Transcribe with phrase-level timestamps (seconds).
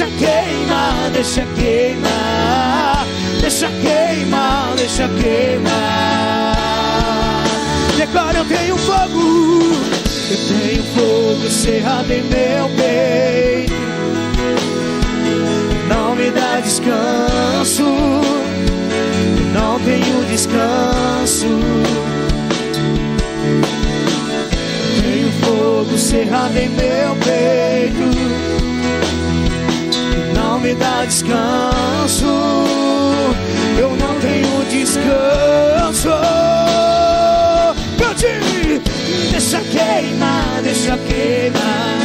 [0.00, 3.06] Deixa queimar, deixa queimar,
[3.38, 6.54] deixa queimar, deixa queimar.
[7.98, 9.74] Declara, eu tenho fogo,
[10.30, 13.74] eu tenho fogo cerrado em meu peito.
[15.86, 17.84] Não me dá descanso,
[19.52, 21.46] não tenho descanso.
[25.02, 28.29] Tenho fogo cerrado em meu peito
[30.70, 32.26] me dá descanso.
[33.78, 36.10] Eu não tenho descanso.
[37.98, 38.80] Cante!
[39.30, 41.98] Deixa queimar, deixa queimar.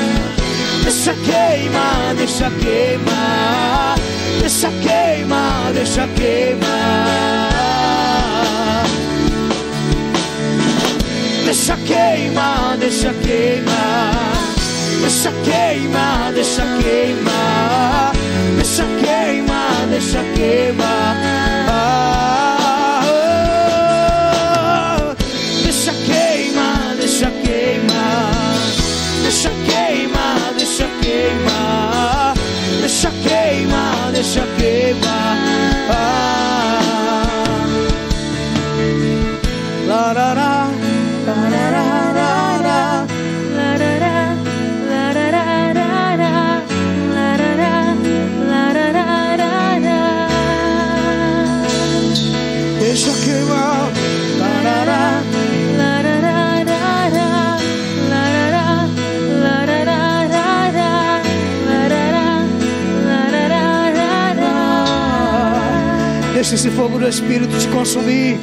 [0.84, 3.96] Deixa queimar, deixa queimar.
[4.40, 7.52] Deixa queimar, deixa queimar.
[11.46, 14.36] Deixa queimar, deixa queimar.
[15.02, 18.15] Deixa queimar, deixa queimar.
[18.56, 21.16] Deixa queimar, deixa queimar.
[21.68, 22.86] Ah,
[25.64, 28.32] deixa queimar, deixa queimar.
[29.24, 32.34] Deixa queimar, deixa queimar.
[32.82, 35.15] Deixa queimar, deixa queimar.
[67.06, 68.40] Do Espírito te consumir.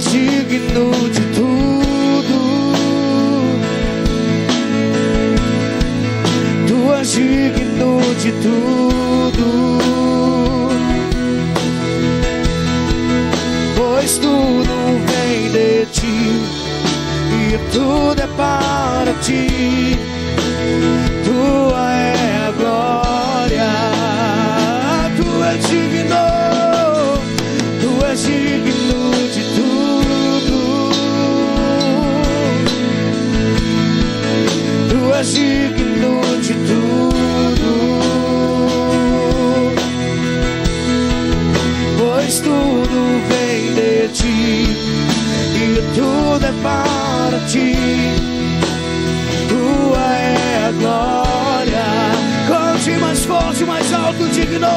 [0.00, 2.40] És digno de tudo.
[6.66, 9.48] Tu és digno de tudo.
[13.76, 14.74] Pois tudo
[15.10, 16.18] vem de ti
[17.52, 20.09] e tudo é para ti.
[46.00, 47.74] Tudo é para ti.
[49.48, 51.86] Tua é a glória.
[52.48, 54.68] Cante mais forte, mais alto, digno.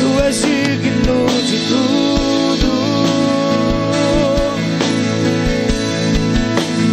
[0.00, 2.70] Tu és digno de tudo.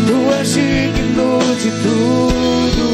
[0.07, 2.85] Tu és digno de tudo.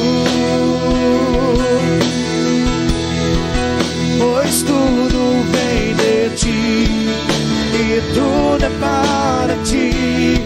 [4.20, 5.20] Pois tudo
[5.52, 7.01] vem de ti
[8.10, 10.41] e tudo é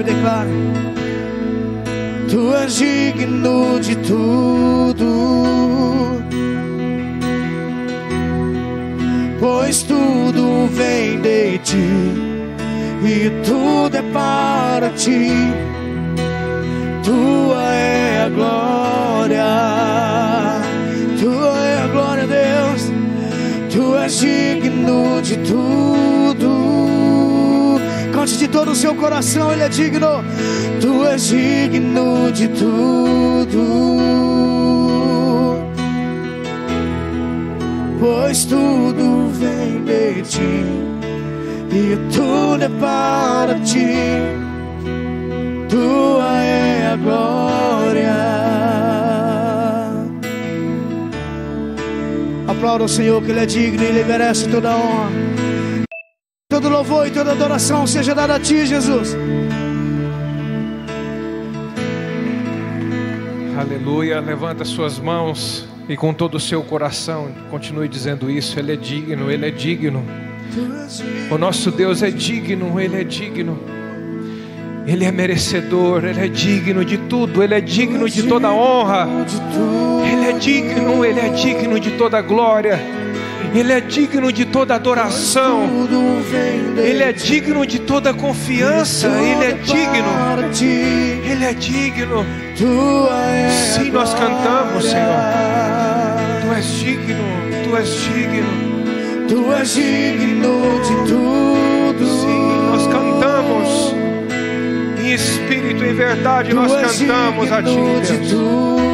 [0.00, 0.48] sabe, declara.
[2.28, 5.10] Tu és digno de tudo.
[9.38, 11.76] Pois tudo vem de ti
[13.04, 15.30] e tudo é para ti.
[28.70, 30.24] Cante de todo o seu coração, Ele é digno.
[30.80, 33.58] Tu és digno de tudo.
[37.98, 40.64] Pois tudo vem de ti
[41.72, 43.88] e tudo é para ti.
[45.68, 48.16] Tua é a glória.
[52.48, 55.29] Aplauda o Senhor, que Ele é digno e Ele merece toda a honra.
[56.80, 59.14] Louvor e toda adoração seja dada a Ti, Jesus.
[63.54, 64.18] Aleluia.
[64.18, 68.58] Levanta suas mãos e com todo o seu coração continue dizendo isso.
[68.58, 70.02] Ele é digno, Ele é digno.
[71.30, 73.60] O nosso Deus é digno, Ele é digno.
[74.86, 79.06] Ele é merecedor, Ele é digno de tudo, Ele é digno de toda honra,
[80.10, 82.80] Ele é digno, Ele é digno de toda glória,
[83.52, 85.68] Ele é digno de toda adoração,
[86.76, 90.08] Ele é digno de toda confiança, Ele é digno,
[91.24, 92.24] Ele é digno.
[93.74, 95.20] Sim, nós cantamos, Senhor.
[96.42, 97.24] Tu és digno,
[97.64, 98.70] Tu és digno.
[99.28, 102.04] Tu és digno de tudo.
[102.20, 103.94] Sim, nós cantamos
[105.00, 108.89] em espírito e verdade nós cantamos a Ti, Deus.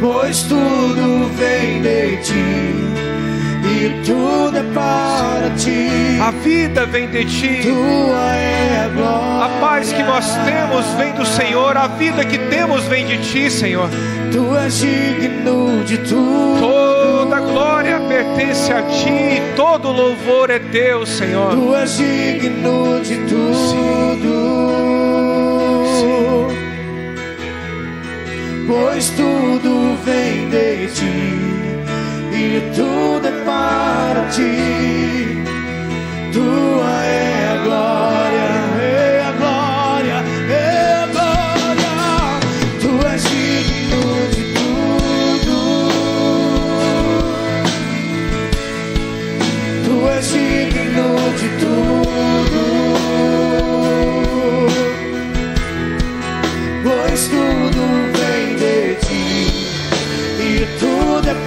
[0.00, 2.88] Pois tudo vem de Ti
[3.78, 6.18] e tudo é para Ti.
[6.20, 7.60] A vida vem de Ti.
[7.62, 9.44] Tua é a glória.
[9.44, 11.76] A paz que nós temos vem do Senhor.
[11.76, 13.88] A vida que temos vem de Ti, Senhor.
[14.32, 16.60] Tu és digno de tudo.
[16.60, 19.42] Toda glória pertence a Ti.
[19.54, 21.54] Todo louvor é Teu, Senhor.
[21.54, 24.87] Tu és digno de tudo.
[28.68, 31.04] Pois tudo vem de Ti
[32.34, 35.42] e tudo é para Ti.
[36.34, 38.27] Tua é a glória,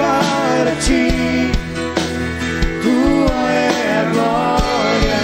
[0.02, 1.52] para Ti.
[2.82, 5.22] Tua é a glória.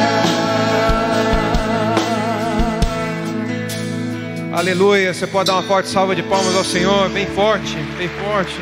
[4.57, 5.13] Aleluia.
[5.13, 7.10] Você pode dar uma forte salva de palmas ao Senhor.
[7.10, 8.55] Bem forte, bem forte.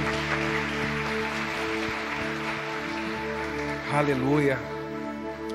[3.94, 4.58] Aleluia.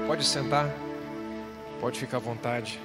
[0.06, 0.68] Pode sentar.
[1.80, 2.78] Pode ficar à vontade.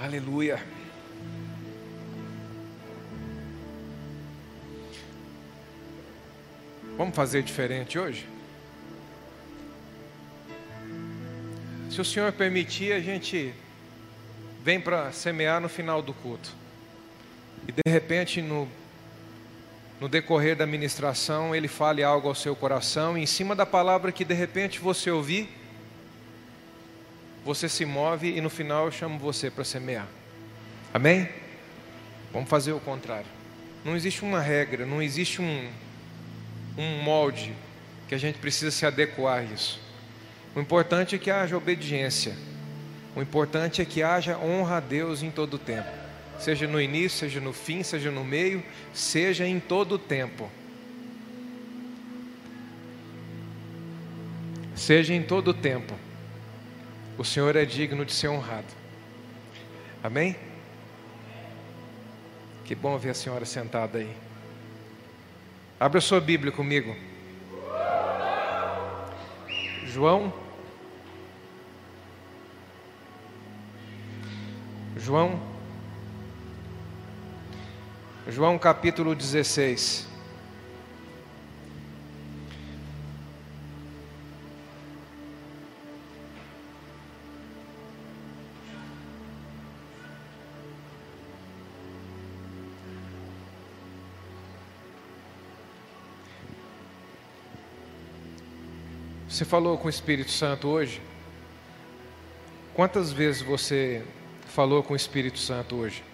[0.00, 0.60] Aleluia.
[7.02, 8.28] Vamos fazer diferente hoje?
[11.90, 13.52] Se o Senhor permitir, a gente
[14.62, 16.54] vem para semear no final do culto.
[17.66, 18.68] E de repente, no,
[20.00, 24.12] no decorrer da ministração, Ele fale algo ao seu coração, e em cima da palavra
[24.12, 25.48] que de repente você ouvir,
[27.44, 30.06] você se move e no final eu chamo você para semear.
[30.94, 31.28] Amém?
[32.32, 33.26] Vamos fazer o contrário.
[33.84, 35.68] Não existe uma regra, não existe um,
[36.76, 37.54] um molde
[38.08, 39.80] que a gente precisa se adequar a isso.
[40.54, 42.34] O importante é que haja obediência.
[43.16, 45.88] O importante é que haja honra a Deus em todo o tempo.
[46.38, 48.62] Seja no início, seja no fim, seja no meio,
[48.92, 50.50] seja em todo o tempo.
[54.74, 55.94] Seja em todo o tempo.
[57.16, 58.66] O Senhor é digno de ser honrado.
[60.02, 60.36] Amém?
[62.64, 64.31] Que bom ver a senhora sentada aí.
[65.82, 66.94] Abra sua Bíblia comigo.
[69.84, 70.32] João.
[74.96, 75.42] João.
[78.28, 80.11] João capítulo 16.
[99.32, 101.00] Você falou com o Espírito Santo hoje?
[102.74, 104.04] Quantas vezes você
[104.44, 106.04] falou com o Espírito Santo hoje?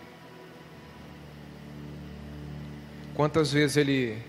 [3.16, 4.22] Quantas vezes ele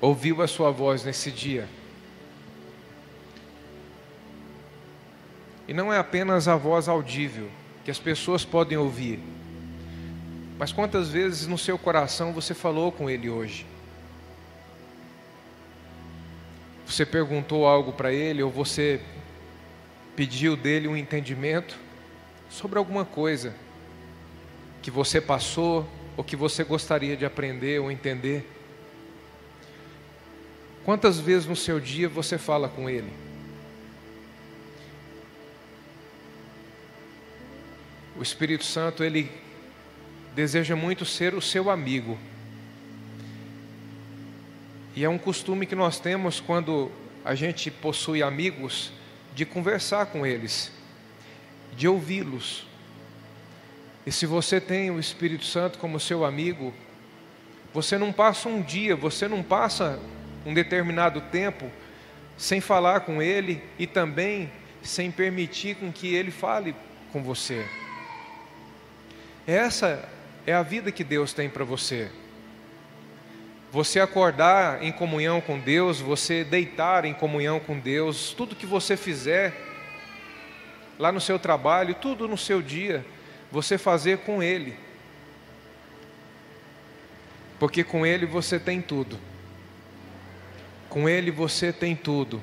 [0.00, 1.68] ouviu a sua voz nesse dia?
[5.68, 7.48] E não é apenas a voz audível
[7.84, 9.20] que as pessoas podem ouvir,
[10.58, 13.64] mas quantas vezes no seu coração você falou com ele hoje?
[16.94, 19.00] Você perguntou algo para ele ou você
[20.14, 21.76] pediu dele um entendimento
[22.48, 23.52] sobre alguma coisa
[24.80, 28.48] que você passou ou que você gostaria de aprender ou entender?
[30.84, 33.12] Quantas vezes no seu dia você fala com ele?
[38.16, 39.32] O Espírito Santo, ele
[40.32, 42.16] deseja muito ser o seu amigo.
[44.96, 46.90] E é um costume que nós temos quando
[47.24, 48.92] a gente possui amigos
[49.34, 50.70] de conversar com eles,
[51.76, 52.64] de ouvi-los.
[54.06, 56.72] E se você tem o Espírito Santo como seu amigo,
[57.72, 59.98] você não passa um dia, você não passa
[60.46, 61.68] um determinado tempo
[62.36, 64.48] sem falar com ele e também
[64.80, 66.76] sem permitir com que ele fale
[67.12, 67.66] com você.
[69.44, 70.08] Essa
[70.46, 72.10] é a vida que Deus tem para você
[73.74, 78.96] você acordar em comunhão com Deus, você deitar em comunhão com Deus, tudo que você
[78.96, 79.52] fizer
[80.96, 83.04] lá no seu trabalho, tudo no seu dia,
[83.50, 84.76] você fazer com Ele.
[87.58, 89.18] Porque com Ele você tem tudo.
[90.88, 92.40] Com Ele você tem tudo.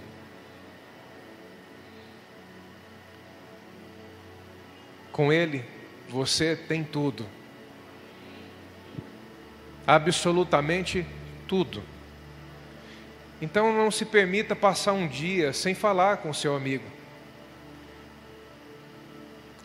[5.14, 5.64] Com Ele
[6.10, 7.26] você tem tudo.
[9.88, 11.21] Absolutamente tudo.
[13.42, 16.86] Então não se permita passar um dia sem falar com seu amigo.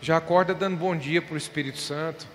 [0.00, 2.26] Já acorda dando bom dia para o Espírito Santo.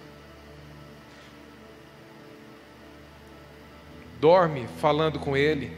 [4.21, 5.75] Dorme falando com Ele.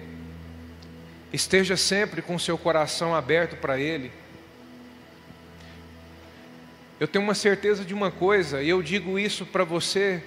[1.31, 4.11] Esteja sempre com seu coração aberto para Ele.
[6.99, 10.23] Eu tenho uma certeza de uma coisa, e eu digo isso para você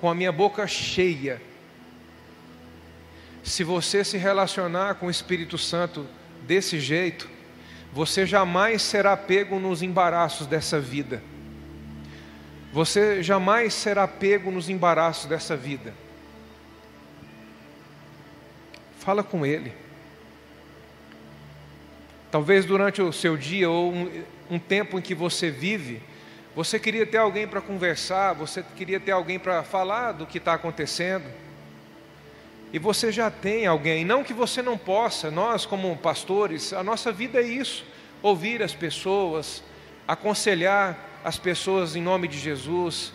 [0.00, 1.40] com a minha boca cheia
[3.42, 6.06] se você se relacionar com o Espírito Santo
[6.42, 7.28] desse jeito,
[7.92, 11.22] você jamais será pego nos embaraços dessa vida.
[12.72, 15.92] Você jamais será pego nos embaraços dessa vida.
[18.98, 19.72] Fala com Ele.
[22.30, 26.00] Talvez durante o seu dia ou um, um tempo em que você vive,
[26.54, 30.54] você queria ter alguém para conversar, você queria ter alguém para falar do que está
[30.54, 31.24] acontecendo.
[32.72, 37.10] E você já tem alguém, não que você não possa, nós como pastores, a nossa
[37.10, 37.84] vida é isso:
[38.22, 39.62] ouvir as pessoas,
[40.06, 43.12] aconselhar as pessoas em nome de Jesus,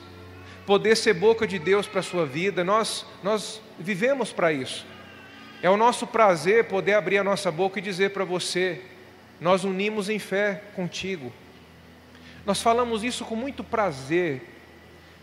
[0.66, 4.86] poder ser boca de Deus para a sua vida, nós, nós vivemos para isso.
[5.62, 8.82] É o nosso prazer poder abrir a nossa boca e dizer para você:
[9.40, 11.32] nós unimos em fé contigo.
[12.46, 14.52] Nós falamos isso com muito prazer.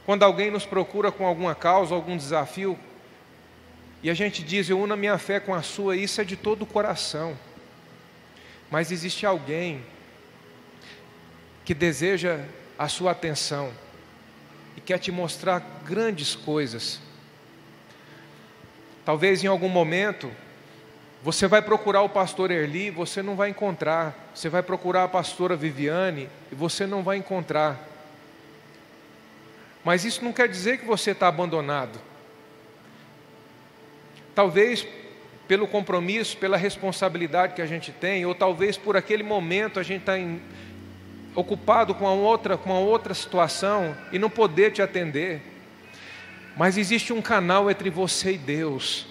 [0.05, 2.77] Quando alguém nos procura com alguma causa, algum desafio,
[4.03, 6.37] e a gente diz, eu uno a minha fé com a sua, isso é de
[6.37, 7.39] todo o coração.
[8.71, 9.85] Mas existe alguém
[11.65, 12.41] que deseja
[12.79, 13.73] a sua atenção
[14.77, 17.01] e quer te mostrar grandes coisas.
[19.05, 20.33] Talvez em algum momento
[21.23, 24.31] você vai procurar o pastor Erli, você não vai encontrar.
[24.35, 27.81] Você vai procurar a pastora Viviane e você não vai encontrar.
[29.85, 32.01] Mas isso não quer dizer que você está abandonado.
[34.35, 34.87] Talvez
[35.47, 40.01] pelo compromisso, pela responsabilidade que a gente tem, ou talvez por aquele momento a gente
[40.01, 40.15] está
[41.35, 45.43] ocupado com a outra, com a outra situação e não poder te atender.
[46.57, 49.07] Mas existe um canal entre você e Deus.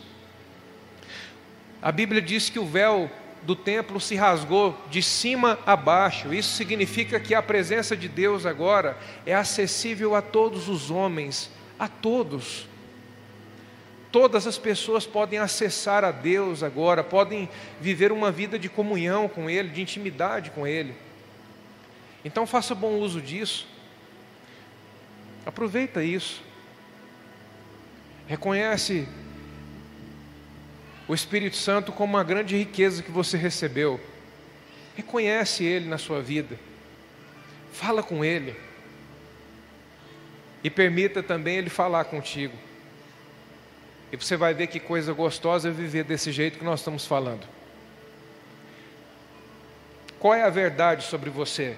[1.81, 3.09] A Bíblia diz que o véu
[3.43, 6.33] do templo se rasgou de cima a baixo.
[6.33, 11.49] Isso significa que a presença de Deus agora é acessível a todos os homens,
[11.79, 12.67] a todos.
[14.11, 17.47] Todas as pessoas podem acessar a Deus agora, podem
[17.79, 20.93] viver uma vida de comunhão com Ele, de intimidade com Ele.
[22.25, 23.65] Então faça bom uso disso.
[25.45, 26.43] Aproveita isso.
[28.27, 29.07] Reconhece
[31.07, 33.99] o Espírito Santo como uma grande riqueza que você recebeu.
[34.95, 36.59] Reconhece Ele na sua vida.
[37.71, 38.55] Fala com Ele.
[40.63, 42.57] E permita também Ele falar contigo.
[44.11, 47.47] E você vai ver que coisa gostosa é viver desse jeito que nós estamos falando.
[50.19, 51.77] Qual é a verdade sobre você?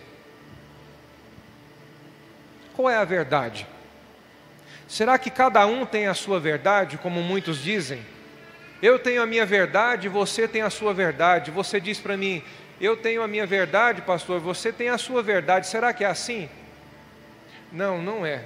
[2.75, 3.67] Qual é a verdade?
[4.87, 8.03] Será que cada um tem a sua verdade, como muitos dizem?
[8.81, 11.51] Eu tenho a minha verdade, você tem a sua verdade.
[11.51, 12.43] Você diz para mim,
[12.81, 15.67] eu tenho a minha verdade, pastor, você tem a sua verdade.
[15.67, 16.49] Será que é assim?
[17.71, 18.43] Não, não é.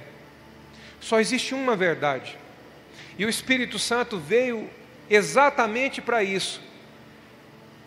[1.00, 2.38] Só existe uma verdade.
[3.18, 4.68] E o Espírito Santo veio
[5.08, 6.68] exatamente para isso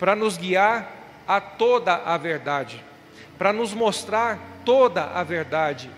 [0.02, 0.96] para nos guiar
[1.28, 2.84] a toda a verdade,
[3.38, 5.88] para nos mostrar toda a verdade.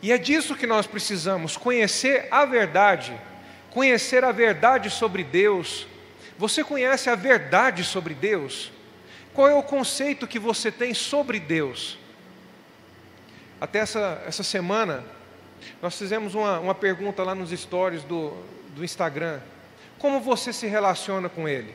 [0.00, 3.12] E é disso que nós precisamos, conhecer a verdade,
[3.70, 5.86] conhecer a verdade sobre Deus.
[6.38, 8.72] Você conhece a verdade sobre Deus?
[9.34, 11.98] Qual é o conceito que você tem sobre Deus?
[13.60, 15.04] Até essa, essa semana,
[15.80, 18.30] nós fizemos uma, uma pergunta lá nos stories do,
[18.74, 19.40] do Instagram.
[19.98, 21.74] Como você se relaciona com Ele?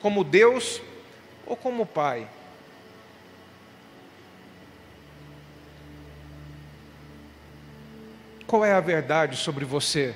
[0.00, 0.80] Como Deus
[1.46, 2.28] ou como Pai?
[8.46, 10.14] Qual é a verdade sobre você?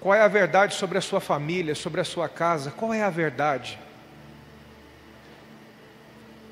[0.00, 2.70] Qual é a verdade sobre a sua família, sobre a sua casa?
[2.70, 3.78] Qual é a verdade?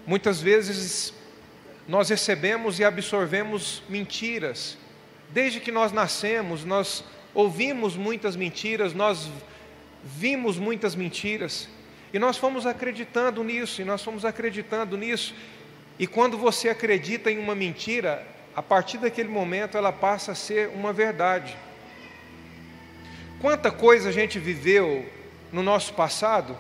[0.07, 1.13] Muitas vezes
[1.87, 4.79] nós recebemos e absorvemos mentiras.
[5.31, 9.31] Desde que nós nascemos, nós ouvimos muitas mentiras, nós
[10.05, 11.69] vimos muitas mentiras,
[12.13, 15.35] e nós fomos acreditando nisso, e nós fomos acreditando nisso.
[15.99, 20.69] E quando você acredita em uma mentira, a partir daquele momento ela passa a ser
[20.69, 21.57] uma verdade.
[23.41, 25.07] Quanta coisa a gente viveu
[25.51, 26.57] no nosso passado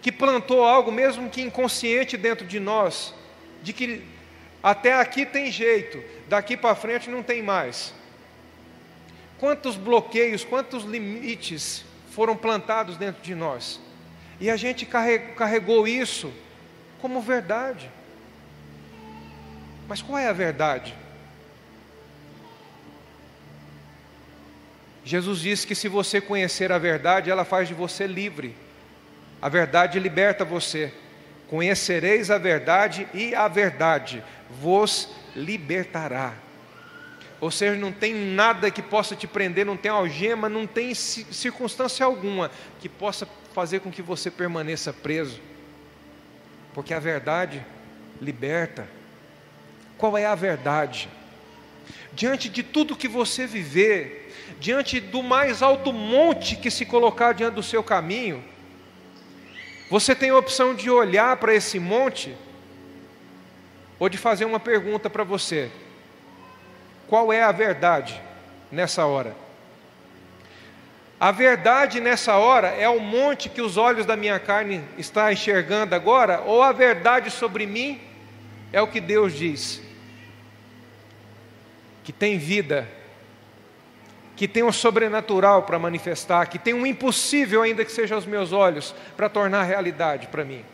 [0.00, 3.14] que plantou algo, mesmo que inconsciente, dentro de nós,
[3.62, 4.04] de que
[4.62, 7.94] até aqui tem jeito, daqui para frente não tem mais.
[9.38, 13.80] Quantos bloqueios, quantos limites foram plantados dentro de nós.
[14.38, 16.32] E a gente carregou isso
[17.00, 17.90] como verdade.
[19.88, 20.94] Mas qual é a verdade?
[25.04, 28.54] Jesus disse que se você conhecer a verdade, ela faz de você livre.
[29.40, 30.92] A verdade liberta você.
[31.50, 36.32] Conhecereis a verdade e a verdade vos libertará.
[37.40, 42.06] Ou seja, não tem nada que possa te prender, não tem algema, não tem circunstância
[42.06, 45.40] alguma que possa fazer com que você permaneça preso.
[46.72, 47.66] Porque a verdade
[48.22, 48.86] liberta.
[49.98, 51.08] Qual é a verdade?
[52.12, 57.54] Diante de tudo que você viver, diante do mais alto monte que se colocar diante
[57.54, 58.44] do seu caminho,
[59.90, 62.36] você tem a opção de olhar para esse monte
[63.98, 65.68] ou de fazer uma pergunta para você:
[67.08, 68.22] qual é a verdade
[68.70, 69.34] nessa hora?
[71.18, 75.94] A verdade nessa hora é o monte que os olhos da minha carne estão enxergando
[75.94, 78.00] agora, ou a verdade sobre mim
[78.72, 79.82] é o que Deus diz?
[82.04, 82.88] Que tem vida
[84.40, 88.52] que tem um sobrenatural para manifestar, que tem um impossível, ainda que seja aos meus
[88.52, 90.64] olhos, para tornar realidade para mim.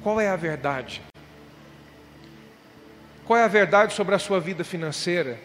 [0.00, 1.02] Qual é a verdade?
[3.24, 5.40] Qual é a verdade sobre a sua vida financeira?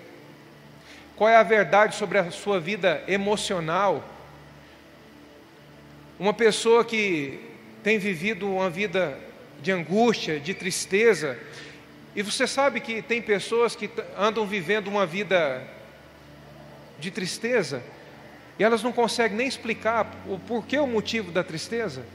[1.16, 4.08] Qual é a verdade sobre a sua vida emocional?
[6.20, 7.40] Uma pessoa que
[7.82, 9.18] tem vivido uma vida
[9.60, 11.36] de angústia, de tristeza,
[12.16, 15.66] e você sabe que tem pessoas que andam vivendo uma vida
[17.00, 17.82] de tristeza
[18.60, 22.06] e elas não conseguem nem explicar o porquê o motivo da tristeza.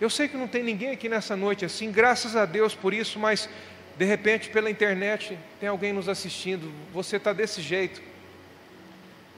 [0.00, 3.18] Eu sei que não tem ninguém aqui nessa noite assim, graças a Deus por isso,
[3.18, 3.48] mas
[3.96, 8.02] de repente pela internet tem alguém nos assistindo, você está desse jeito.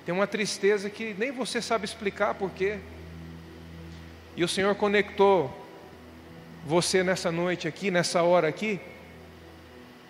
[0.04, 2.78] Tem uma tristeza que nem você sabe explicar porquê.
[4.36, 5.50] E o Senhor conectou
[6.66, 8.80] você nessa noite aqui, nessa hora aqui,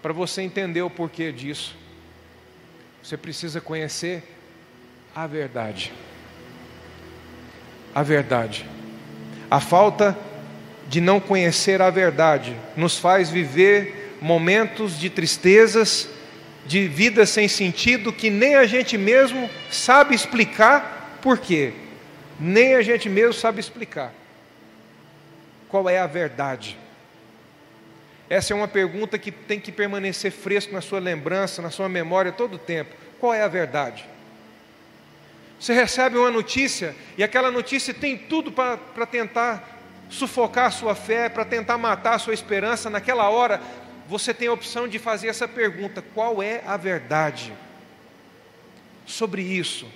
[0.05, 1.75] para você entender o porquê disso,
[3.03, 4.23] você precisa conhecer
[5.14, 5.95] a verdade.
[7.95, 8.67] A verdade.
[9.51, 10.14] A falta
[10.88, 16.07] de não conhecer a verdade nos faz viver momentos de tristezas,
[16.67, 21.73] de vida sem sentido que nem a gente mesmo sabe explicar por quê.
[22.38, 24.12] Nem a gente mesmo sabe explicar.
[25.67, 26.84] Qual é a verdade?
[28.29, 32.33] Essa é uma pergunta que tem que permanecer fresco na sua lembrança, na sua memória
[32.33, 32.95] todo o tempo.
[33.21, 34.05] Qual é a verdade?
[35.61, 39.75] Você recebe uma notícia e aquela notícia tem tudo para tentar
[40.11, 42.91] sufocar a sua fé, para tentar matar a sua esperança.
[42.91, 43.61] Naquela hora,
[44.09, 47.53] você tem a opção de fazer essa pergunta: qual é a verdade
[49.07, 49.87] sobre isso?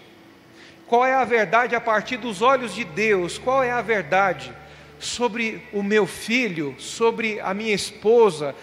[0.87, 3.37] Qual é a verdade a partir dos olhos de Deus?
[3.37, 4.55] Qual é a verdade
[4.99, 8.55] sobre o meu filho, sobre a minha esposa,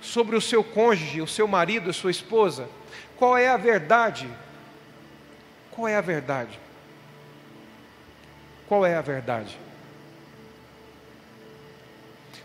[0.00, 2.68] sobre o seu cônjuge, o seu marido, a sua esposa?
[3.16, 4.28] Qual é a verdade?
[5.70, 6.58] Qual é a verdade?
[8.68, 9.58] Qual é a verdade?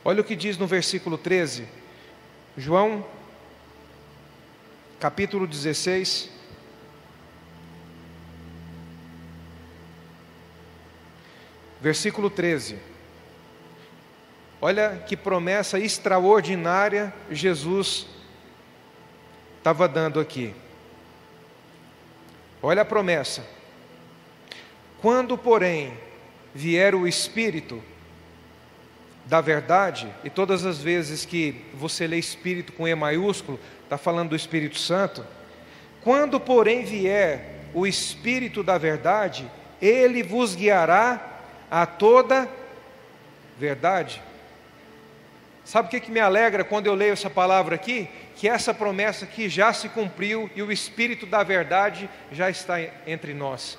[0.03, 1.67] Olha o que diz no versículo 13,
[2.57, 3.05] João,
[4.99, 6.29] capítulo 16.
[11.81, 12.88] Versículo 13.
[14.61, 18.05] Olha que promessa extraordinária Jesus
[19.57, 20.53] estava dando aqui.
[22.61, 23.45] Olha a promessa.
[25.01, 25.93] Quando, porém,
[26.53, 27.81] vier o Espírito
[29.25, 34.29] da verdade, e todas as vezes que você lê Espírito com E maiúsculo, está falando
[34.29, 35.25] do Espírito Santo.
[36.01, 39.49] Quando, porém, vier o Espírito da verdade,
[39.81, 41.41] ele vos guiará
[41.71, 42.49] a toda
[43.57, 44.21] verdade.
[45.69, 48.09] Sabe o que, que me alegra quando eu leio essa palavra aqui?
[48.35, 53.35] Que essa promessa aqui já se cumpriu e o Espírito da verdade já está entre
[53.35, 53.77] nós.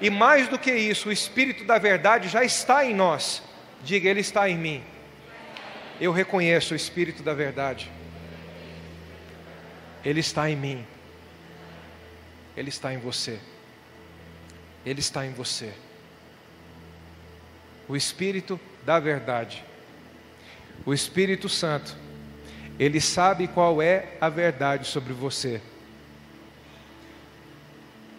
[0.00, 3.42] E mais do que isso, o Espírito da verdade já está em nós.
[3.82, 4.84] Diga, Ele está em mim.
[6.00, 7.90] Eu reconheço o Espírito da verdade.
[10.04, 10.86] Ele está em mim.
[12.56, 13.40] Ele está em você.
[14.86, 15.72] Ele está em você.
[17.88, 19.64] O Espírito da verdade
[20.84, 21.96] o Espírito Santo,
[22.78, 25.60] ele sabe qual é a verdade sobre você.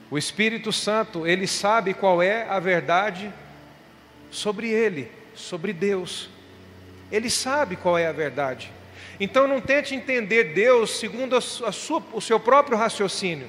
[0.09, 3.33] O Espírito Santo, ele sabe qual é a verdade
[4.29, 6.29] sobre ele, sobre Deus.
[7.11, 8.71] Ele sabe qual é a verdade.
[9.19, 13.47] Então não tente entender Deus segundo a sua, o seu próprio raciocínio.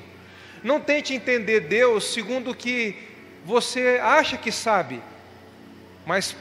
[0.62, 2.96] Não tente entender Deus segundo o que
[3.44, 5.02] você acha que sabe,
[6.06, 6.36] mas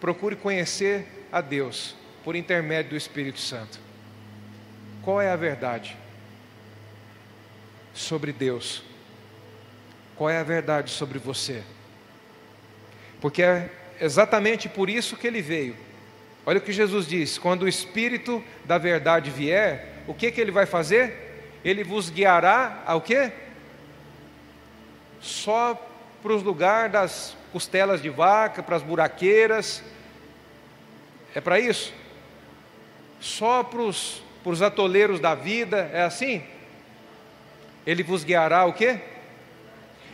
[0.00, 3.78] procure conhecer a Deus por intermédio do Espírito Santo.
[5.02, 5.96] Qual é a verdade
[7.94, 8.82] sobre Deus?
[10.16, 11.62] Qual é a verdade sobre você?
[13.20, 15.76] Porque é exatamente por isso que ele veio.
[16.44, 20.50] Olha o que Jesus diz: quando o Espírito da verdade vier, o que, que ele
[20.50, 21.58] vai fazer?
[21.64, 23.32] Ele vos guiará ao quê?
[25.20, 25.74] Só
[26.22, 29.82] para os lugares das costelas de vaca, para as buraqueiras,
[31.34, 31.92] é para isso?
[33.20, 36.42] Só para os atoleiros da vida, é assim?
[37.86, 38.98] Ele vos guiará o quê?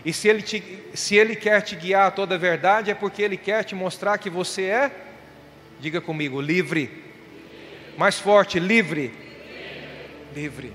[0.04, 0.62] E se ele, te,
[0.94, 4.18] se ele quer te guiar a toda a verdade, é porque ele quer te mostrar
[4.18, 4.90] que você é,
[5.80, 7.04] diga comigo, livre.
[7.98, 9.12] Mais forte, livre.
[10.34, 10.72] Livre.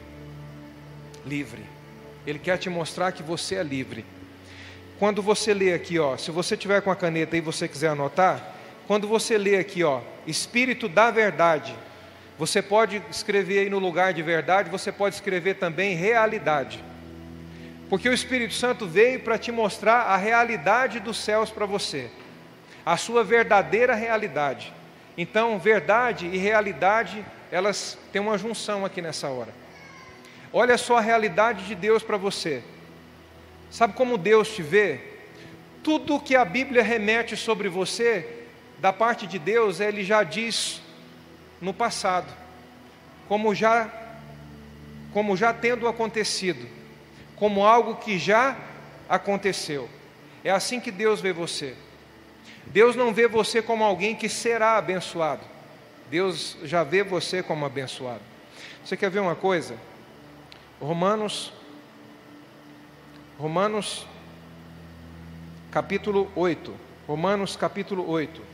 [1.25, 1.63] Livre.
[2.27, 4.03] Ele quer te mostrar que você é livre.
[4.99, 8.50] Quando você lê aqui, ó, se você tiver com a caneta e você quiser anotar,
[8.91, 11.73] quando você lê aqui, ó, Espírito da Verdade,
[12.37, 16.83] você pode escrever aí no lugar de verdade, você pode escrever também realidade.
[17.89, 22.11] Porque o Espírito Santo veio para te mostrar a realidade dos céus para você,
[22.85, 24.73] a sua verdadeira realidade.
[25.17, 29.53] Então, verdade e realidade, elas têm uma junção aqui nessa hora.
[30.51, 32.61] Olha só a realidade de Deus para você.
[33.69, 34.99] Sabe como Deus te vê?
[35.81, 38.39] Tudo que a Bíblia remete sobre você
[38.81, 40.81] da parte de Deus, ele já diz
[41.61, 42.33] no passado,
[43.27, 43.89] como já
[45.13, 46.67] como já tendo acontecido,
[47.35, 48.57] como algo que já
[49.07, 49.89] aconteceu.
[50.43, 51.75] É assim que Deus vê você.
[52.65, 55.41] Deus não vê você como alguém que será abençoado.
[56.09, 58.21] Deus já vê você como abençoado.
[58.83, 59.77] Você quer ver uma coisa?
[60.79, 61.53] Romanos
[63.37, 64.07] Romanos
[65.71, 66.73] capítulo 8.
[67.07, 68.50] Romanos capítulo 8.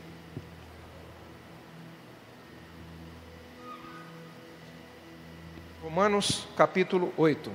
[5.88, 7.50] Romanos capítulo 8.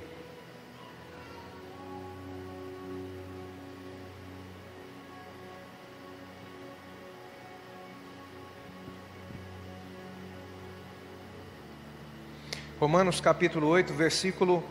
[12.80, 14.64] Romanos capítulo 8, versículo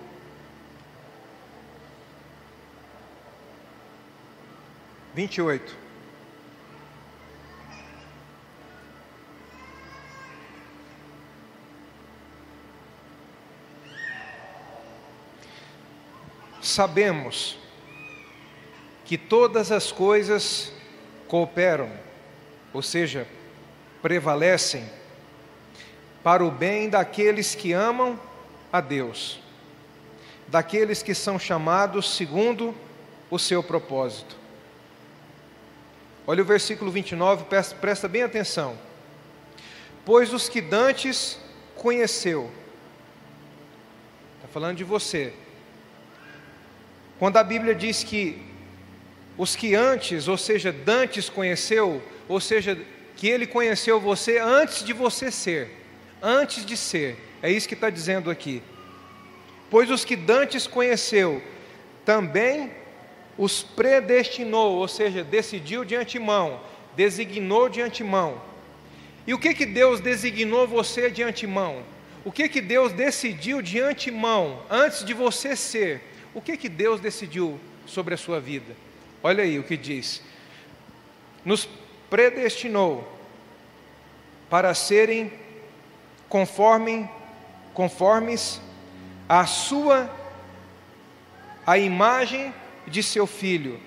[5.14, 5.81] 28.
[16.72, 17.58] Sabemos
[19.04, 20.72] que todas as coisas
[21.28, 21.90] cooperam,
[22.72, 23.26] ou seja,
[24.00, 24.88] prevalecem
[26.22, 28.18] para o bem daqueles que amam
[28.72, 29.40] a Deus,
[30.48, 32.74] daqueles que são chamados segundo
[33.30, 34.36] o seu propósito.
[36.26, 37.44] Olha o versículo 29,
[37.80, 38.78] presta bem atenção.
[40.04, 41.38] Pois os que dantes
[41.74, 42.50] conheceu,
[44.36, 45.34] está falando de você.
[47.22, 48.36] Quando a Bíblia diz que
[49.38, 52.76] os que antes, ou seja, dantes conheceu, ou seja,
[53.14, 55.70] que ele conheceu você antes de você ser,
[56.20, 58.60] antes de ser, é isso que está dizendo aqui.
[59.70, 61.40] Pois os que dantes conheceu,
[62.04, 62.72] também
[63.38, 66.60] os predestinou, ou seja, decidiu de antemão,
[66.96, 68.42] designou de antemão.
[69.28, 71.84] E o que que Deus designou você de antemão?
[72.24, 76.10] O que que Deus decidiu de antemão, antes de você ser?
[76.34, 78.74] O que que Deus decidiu sobre a sua vida?
[79.22, 80.22] Olha aí o que diz:
[81.44, 81.68] nos
[82.08, 83.06] predestinou
[84.48, 85.32] para serem
[86.28, 87.08] conforme,
[87.74, 88.60] conformes
[89.28, 90.10] à sua
[91.66, 92.52] a imagem
[92.86, 93.80] de seu filho,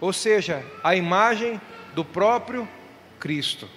[0.00, 1.60] ou seja, a imagem
[1.94, 2.68] do próprio
[3.20, 3.68] Cristo.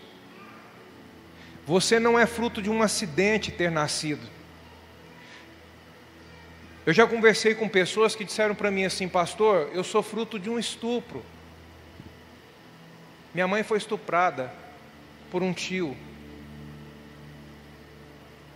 [1.66, 4.35] Você não é fruto de um acidente ter nascido.
[6.86, 10.52] Eu já conversei com pessoas que disseram para mim assim, pastor, eu sou fruto de
[10.52, 11.26] um estupro.
[13.34, 14.54] Minha mãe foi estuprada
[15.32, 15.98] por um tio.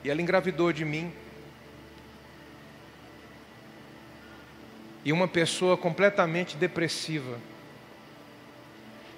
[0.04, 1.12] E ela engravidou de mim.
[5.04, 7.40] E uma pessoa completamente depressiva.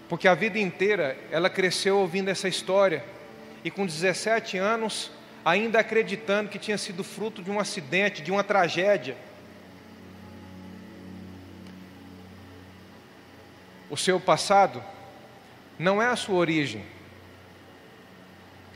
[0.08, 3.04] Porque a vida inteira ela cresceu ouvindo essa história.
[3.62, 5.12] E com 17 anos,
[5.44, 9.18] ainda acreditando que tinha sido fruto de um acidente, de uma tragédia.
[13.90, 14.82] O seu passado
[15.78, 16.86] não é a sua origem.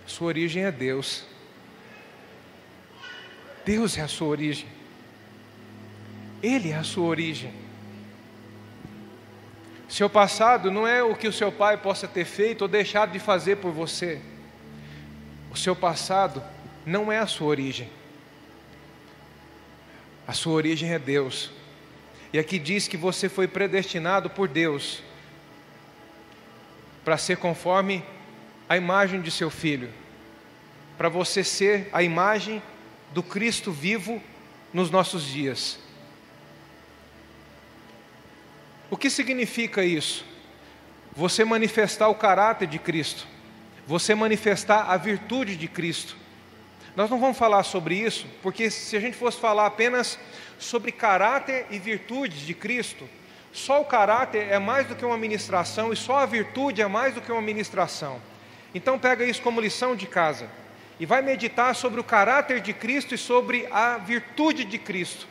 [0.06, 1.25] Sua origem é Deus.
[3.63, 4.67] Deus é a sua origem.
[6.41, 7.54] Ele é a sua origem.
[9.88, 13.19] Seu passado não é o que o seu pai possa ter feito ou deixado de
[13.19, 14.21] fazer por você.
[15.51, 16.43] O seu passado
[16.86, 17.89] não é a sua origem.
[20.28, 21.52] A sua origem é Deus.
[22.32, 25.02] E aqui diz que você foi predestinado por Deus
[27.04, 28.04] para ser conforme
[28.67, 29.91] a imagem de seu filho,
[30.98, 32.62] para você ser a imagem
[33.13, 34.21] do Cristo vivo
[34.74, 35.80] nos nossos dias.
[38.89, 40.26] O que significa isso?
[41.15, 43.28] Você manifestar o caráter de Cristo,
[43.88, 46.17] você manifestar a virtude de Cristo.
[46.95, 50.17] Nós não vamos falar sobre isso, porque se a gente fosse falar apenas
[50.58, 53.08] sobre caráter e virtudes de Cristo,
[53.51, 57.13] só o caráter é mais do que uma ministração e só a virtude é mais
[57.13, 58.21] do que uma ministração.
[58.73, 60.49] Então pega isso como lição de casa
[60.99, 65.27] e vai meditar sobre o caráter de Cristo e sobre a virtude de Cristo.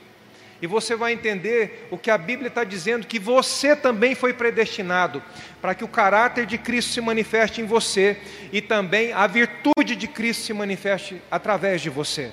[0.63, 5.23] E você vai entender o que a Bíblia está dizendo, que você também foi predestinado
[5.61, 8.19] para que o caráter de Cristo se manifeste em você
[8.53, 12.31] e também a virtude de Cristo se manifeste através de você.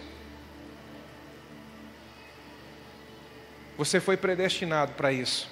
[3.78, 5.50] Você foi predestinado para isso.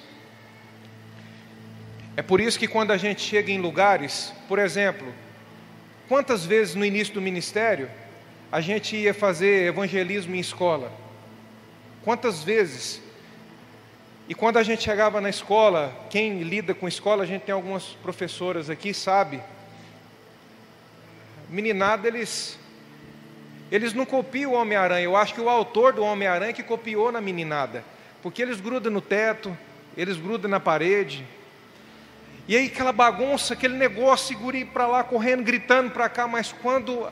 [2.16, 5.12] É por isso que quando a gente chega em lugares, por exemplo,
[6.08, 7.90] quantas vezes no início do ministério
[8.52, 10.92] a gente ia fazer evangelismo em escola?
[12.02, 13.00] Quantas vezes?
[14.28, 17.84] E quando a gente chegava na escola, quem lida com escola, a gente tem algumas
[18.02, 19.42] professoras aqui, sabe?
[21.48, 22.58] Meninada, eles
[23.70, 25.04] eles não copiam o Homem-Aranha.
[25.04, 27.84] Eu acho que o autor do Homem-Aranha que copiou na meninada.
[28.22, 29.56] Porque eles grudam no teto,
[29.96, 31.24] eles grudam na parede.
[32.48, 37.08] E aí aquela bagunça, aquele negócio, ir para lá, correndo, gritando para cá, mas quando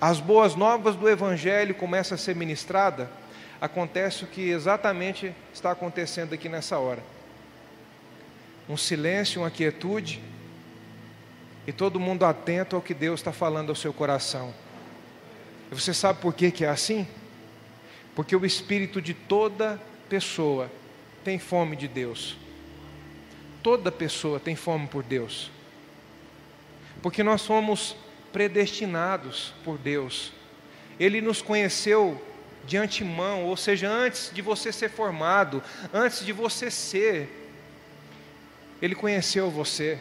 [0.00, 3.06] as boas novas do Evangelho começam a ser ministradas,
[3.60, 7.02] acontece o que exatamente está acontecendo aqui nessa hora.
[8.68, 10.20] Um silêncio, uma quietude,
[11.66, 14.54] e todo mundo atento ao que Deus está falando ao seu coração.
[15.70, 17.06] E você sabe por que, que é assim?
[18.14, 20.70] Porque o espírito de toda pessoa
[21.22, 22.36] tem fome de Deus.
[23.62, 25.50] Toda pessoa tem fome por Deus.
[27.02, 27.96] Porque nós somos
[28.32, 30.32] predestinados por Deus.
[30.98, 32.20] Ele nos conheceu
[32.68, 37.28] de antemão, ou seja, antes de você ser formado, antes de você ser,
[38.80, 39.98] Ele conheceu você.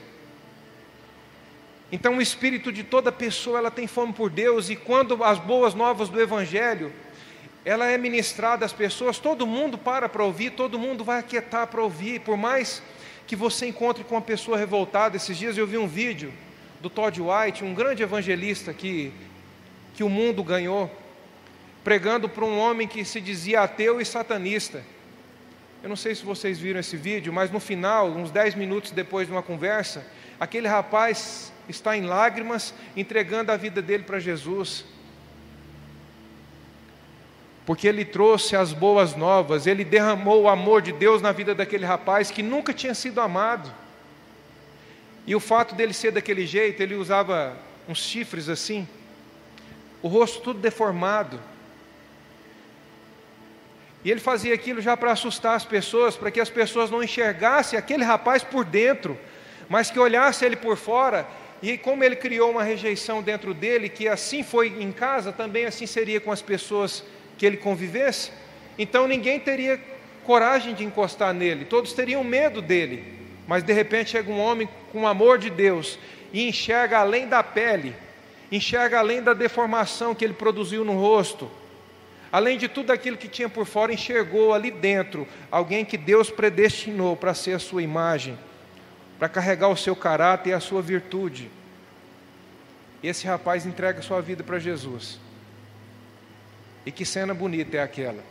[1.89, 5.73] Então o espírito de toda pessoa ela tem fome por Deus e quando as boas
[5.73, 6.91] novas do Evangelho
[7.63, 11.81] ela é ministrada às pessoas, todo mundo para para ouvir, todo mundo vai aquietar para
[11.81, 12.83] ouvir, por mais
[13.25, 15.15] que você encontre com uma pessoa revoltada.
[15.15, 16.33] Esses dias eu vi um vídeo
[16.81, 19.13] do Todd White, um grande evangelista que
[19.93, 20.91] que o mundo ganhou,
[21.87, 24.83] pregando para um homem que se dizia ateu e satanista.
[25.81, 29.25] Eu não sei se vocês viram esse vídeo, mas no final, uns 10 minutos depois
[29.25, 30.05] de uma conversa,
[30.37, 34.83] aquele rapaz está em lágrimas, entregando a vida dele para Jesus.
[37.65, 41.85] Porque ele trouxe as boas novas, ele derramou o amor de Deus na vida daquele
[41.85, 43.73] rapaz que nunca tinha sido amado.
[45.25, 48.85] E o fato dele ser daquele jeito, ele usava uns chifres assim,
[50.01, 51.39] o rosto tudo deformado.
[54.03, 57.77] E ele fazia aquilo já para assustar as pessoas, para que as pessoas não enxergassem
[57.77, 59.17] aquele rapaz por dentro,
[59.67, 61.27] mas que olhassem ele por fora.
[61.61, 65.87] E como ele criou uma rejeição dentro dele, que assim foi em casa, também assim
[65.87, 67.03] seria com as pessoas
[67.37, 68.31] que ele convivesse.
[68.77, 69.79] Então ninguém teria
[70.23, 73.15] coragem de encostar nele, todos teriam medo dele.
[73.47, 75.97] Mas de repente chega um homem com o amor de Deus
[76.33, 77.95] e enxerga além da pele,
[78.51, 81.49] enxerga além da deformação que ele produziu no rosto,
[82.31, 87.15] além de tudo aquilo que tinha por fora, enxergou ali dentro alguém que Deus predestinou
[87.15, 88.37] para ser a sua imagem,
[89.17, 91.49] para carregar o seu caráter e a sua virtude.
[93.01, 95.19] Esse rapaz entrega sua vida para Jesus.
[96.85, 98.23] E que cena bonita é aquela?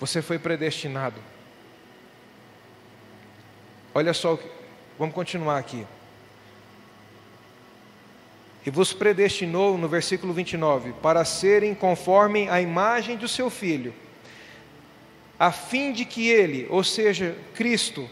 [0.00, 1.20] Você foi predestinado.
[3.94, 4.38] Olha só,
[4.98, 5.86] vamos continuar aqui.
[8.68, 13.94] E vos predestinou, no versículo 29, para serem conforme a imagem do seu filho,
[15.38, 18.06] a fim de que ele, ou seja, Cristo,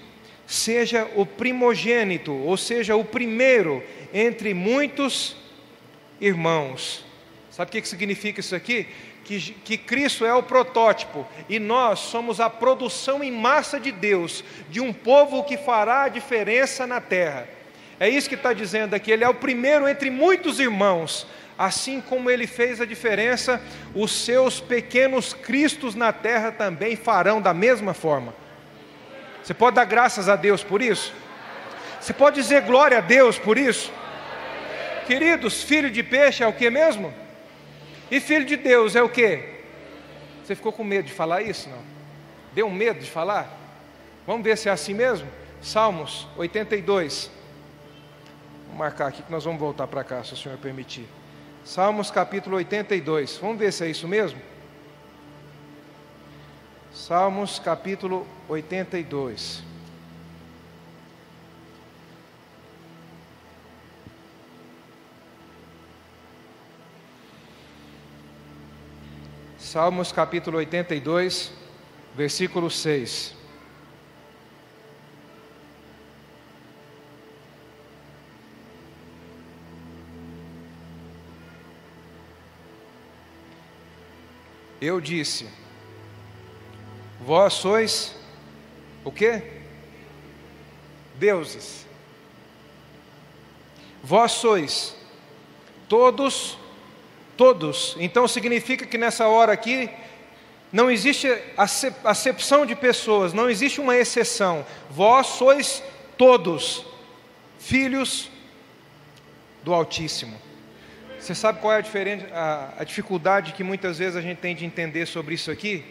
[0.47, 3.83] seja o primogênito, ou seja, o primeiro
[4.14, 5.37] entre muitos
[6.19, 7.05] irmãos.
[7.51, 8.88] Sabe o que significa isso aqui?
[9.25, 14.42] que, que Cristo é o protótipo e nós somos a produção em massa de Deus,
[14.71, 17.47] de um povo que fará a diferença na terra.
[17.98, 21.26] É isso que está dizendo aqui, ele é o primeiro entre muitos irmãos,
[21.59, 23.62] assim como ele fez a diferença,
[23.94, 28.35] os seus pequenos cristos na terra também farão da mesma forma.
[29.42, 31.14] Você pode dar graças a Deus por isso?
[32.00, 33.92] Você pode dizer glória a Deus por isso?
[35.06, 37.14] Queridos, filho de peixe é o que mesmo?
[38.11, 39.54] E filho de Deus é o quê?
[40.44, 41.68] Você ficou com medo de falar isso?
[41.68, 41.78] Não?
[42.52, 43.56] Deu medo de falar?
[44.26, 45.28] Vamos ver se é assim mesmo?
[45.62, 47.30] Salmos 82.
[48.77, 51.09] Marcar aqui que nós vamos voltar para cá, se o Senhor permitir.
[51.65, 53.39] Salmos capítulo 82.
[53.39, 54.39] Vamos ver se é isso mesmo?
[56.93, 59.62] Salmos capítulo 82.
[69.59, 71.51] Salmos capítulo 82,
[72.15, 73.36] versículo 6.
[84.87, 85.49] Eu disse:
[87.20, 88.14] Vós sois
[89.05, 89.43] o quê?
[91.18, 91.87] Deuses.
[94.03, 94.95] Vós sois
[95.89, 96.59] todos
[97.37, 97.95] Todos.
[97.99, 99.91] Então significa que nessa hora aqui
[100.72, 101.28] não existe
[102.03, 104.64] acepção de pessoas, não existe uma exceção.
[104.91, 105.82] Vós sois
[106.16, 106.84] todos
[107.59, 108.30] filhos
[109.62, 110.41] do Altíssimo.
[111.27, 114.64] Você sabe qual é a, a, a dificuldade que muitas vezes a gente tem de
[114.64, 115.85] entender sobre isso aqui?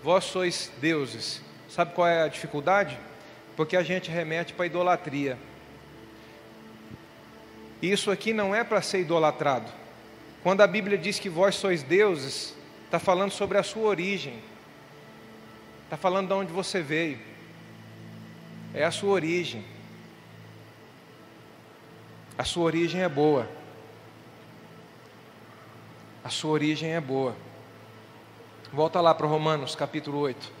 [0.00, 1.42] Vós sois deuses.
[1.68, 2.96] Sabe qual é a dificuldade?
[3.56, 5.36] Porque a gente remete para idolatria.
[7.82, 9.72] Isso aqui não é para ser idolatrado.
[10.40, 14.38] Quando a Bíblia diz que vós sois deuses, está falando sobre a sua origem,
[15.82, 17.18] está falando de onde você veio,
[18.72, 19.64] é a sua origem.
[22.38, 23.57] A sua origem é boa.
[26.28, 27.34] A sua origem é boa.
[28.70, 30.52] Volta lá para Romanos capítulo 8.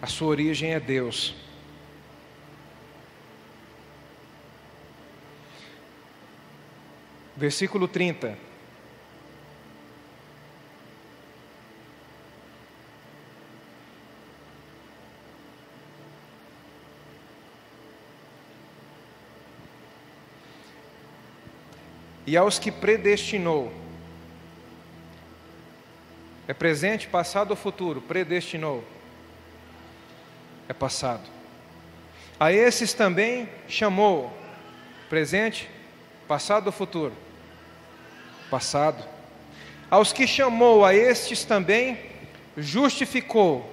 [0.00, 1.34] A sua origem é Deus.
[7.36, 8.38] versículo 30.
[22.26, 23.72] E aos que predestinou,
[26.46, 28.00] é presente, passado ou futuro?
[28.00, 28.84] Predestinou,
[30.68, 31.28] é passado.
[32.38, 34.32] A esses também chamou,
[35.08, 35.68] presente,
[36.26, 37.24] passado ou futuro?
[38.54, 39.04] passado.
[39.90, 41.98] Aos que chamou a estes também
[42.56, 43.68] justificou.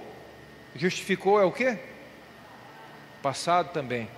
[0.76, 1.78] Justificou é o que?
[3.22, 4.10] Passado também.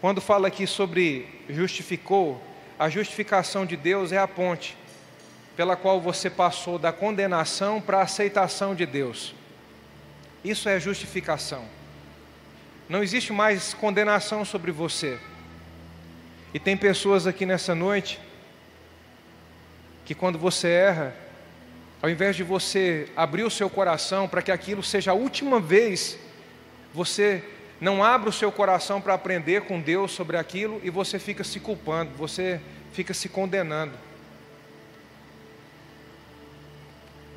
[0.00, 2.42] Quando fala aqui sobre justificou,
[2.78, 4.76] a justificação de Deus é a ponte
[5.56, 9.34] pela qual você passou da condenação para a aceitação de Deus.
[10.44, 11.64] Isso é justificação.
[12.88, 15.18] Não existe mais condenação sobre você.
[16.52, 18.20] E tem pessoas aqui nessa noite
[20.04, 21.14] que quando você erra,
[22.02, 26.18] ao invés de você abrir o seu coração para que aquilo seja a última vez,
[26.92, 27.42] você
[27.80, 31.60] não abre o seu coração para aprender com Deus sobre aquilo e você fica se
[31.60, 32.60] culpando, você
[32.92, 33.92] fica se condenando.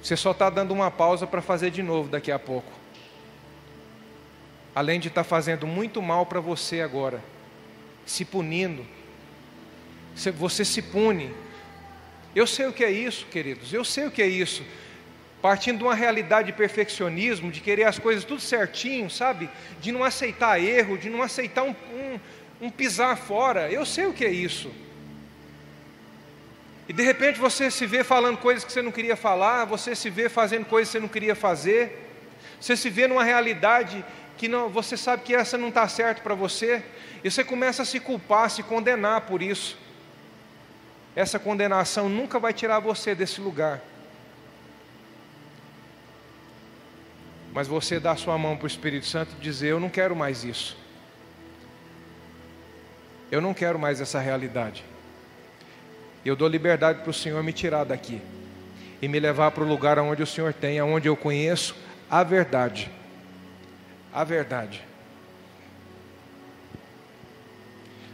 [0.01, 2.71] Você só está dando uma pausa para fazer de novo daqui a pouco.
[4.73, 7.21] Além de estar tá fazendo muito mal para você agora,
[8.05, 8.85] se punindo.
[10.15, 11.33] Você se pune
[12.38, 14.63] eu sei o que é isso, queridos, eu sei o que é isso.
[15.41, 19.49] Partindo de uma realidade de perfeccionismo, de querer as coisas tudo certinho, sabe?
[19.79, 22.19] De não aceitar erro, de não aceitar um, um,
[22.61, 23.71] um pisar fora.
[23.71, 24.71] Eu sei o que é isso.
[26.89, 30.09] E de repente você se vê falando coisas que você não queria falar, você se
[30.09, 32.09] vê fazendo coisas que você não queria fazer,
[32.59, 34.03] você se vê numa realidade
[34.38, 36.83] que não, você sabe que essa não está certo para você,
[37.23, 39.77] e você começa a se culpar, a se condenar por isso
[41.17, 43.81] essa condenação nunca vai tirar você desse lugar.
[47.58, 50.43] Mas você dá sua mão para o Espírito Santo e dizer: Eu não quero mais
[50.43, 50.78] isso.
[53.32, 54.86] Eu não quero mais essa realidade.
[56.24, 58.22] Eu dou liberdade para o Senhor me tirar daqui
[59.01, 61.76] e me levar para o lugar onde o Senhor tem, onde eu conheço
[62.08, 62.91] a verdade.
[64.14, 64.84] A verdade.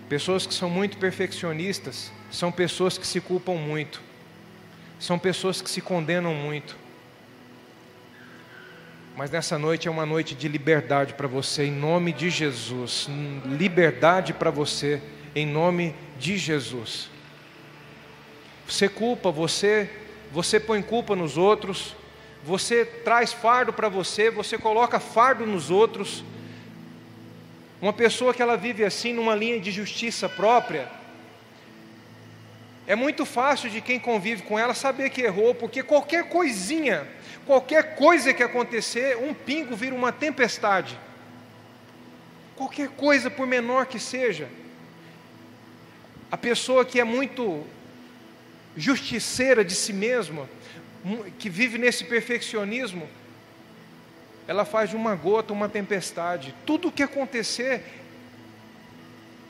[0.07, 4.01] Pessoas que são muito perfeccionistas são pessoas que se culpam muito,
[5.01, 6.81] são pessoas que se condenam muito.
[9.15, 13.07] Mas nessa noite é uma noite de liberdade para você, em nome de Jesus.
[13.45, 14.99] Liberdade para você,
[15.35, 17.09] em nome de Jesus.
[18.67, 19.87] Você culpa, você,
[20.31, 21.95] você põe culpa nos outros,
[22.43, 26.23] você traz fardo para você, você coloca fardo nos outros.
[27.79, 30.89] Uma pessoa que ela vive assim, numa linha de justiça própria,
[32.87, 37.07] é muito fácil de quem convive com ela saber que errou, porque qualquer coisinha,
[37.45, 40.97] qualquer coisa que acontecer, um pingo vira uma tempestade.
[42.55, 44.47] Qualquer coisa, por menor que seja.
[46.31, 47.63] A pessoa que é muito
[48.75, 50.49] justiceira de si mesma,
[51.37, 53.07] que vive nesse perfeccionismo,
[54.47, 56.53] ela faz de uma gota uma tempestade.
[56.65, 57.83] Tudo o que acontecer,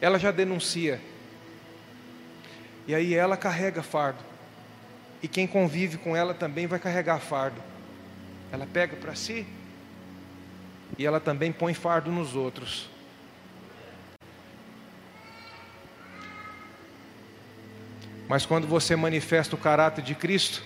[0.02, 1.00] ela já denuncia.
[2.88, 4.20] E aí ela carrega fardo.
[5.22, 7.62] E quem convive com ela também vai carregar fardo.
[8.54, 9.48] Ela pega para si
[10.96, 12.88] e ela também põe fardo nos outros.
[18.28, 20.62] Mas quando você manifesta o caráter de Cristo,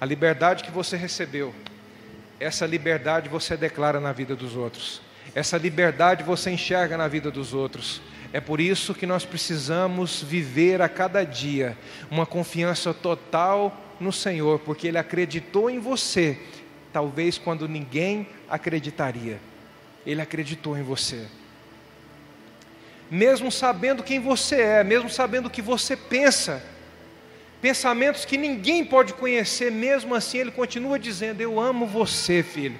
[0.00, 1.52] a liberdade que você recebeu,
[2.38, 5.02] essa liberdade você declara na vida dos outros.
[5.34, 8.00] Essa liberdade você enxerga na vida dos outros.
[8.32, 11.76] É por isso que nós precisamos viver a cada dia
[12.10, 16.38] uma confiança total no Senhor, porque Ele acreditou em você,
[16.92, 19.38] talvez quando ninguém acreditaria.
[20.06, 21.26] Ele acreditou em você.
[23.10, 26.64] Mesmo sabendo quem você é, mesmo sabendo o que você pensa,
[27.60, 32.78] pensamentos que ninguém pode conhecer, mesmo assim Ele continua dizendo: Eu amo você, filho.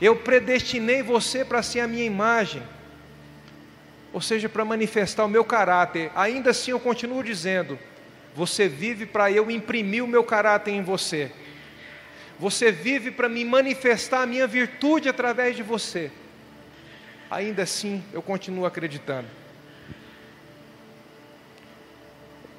[0.00, 2.62] Eu predestinei você para ser a minha imagem
[4.12, 6.10] ou seja, para manifestar o meu caráter.
[6.14, 7.78] Ainda assim, eu continuo dizendo:
[8.34, 11.30] você vive para eu imprimir o meu caráter em você.
[12.38, 16.10] Você vive para me manifestar a minha virtude através de você.
[17.30, 19.28] Ainda assim, eu continuo acreditando.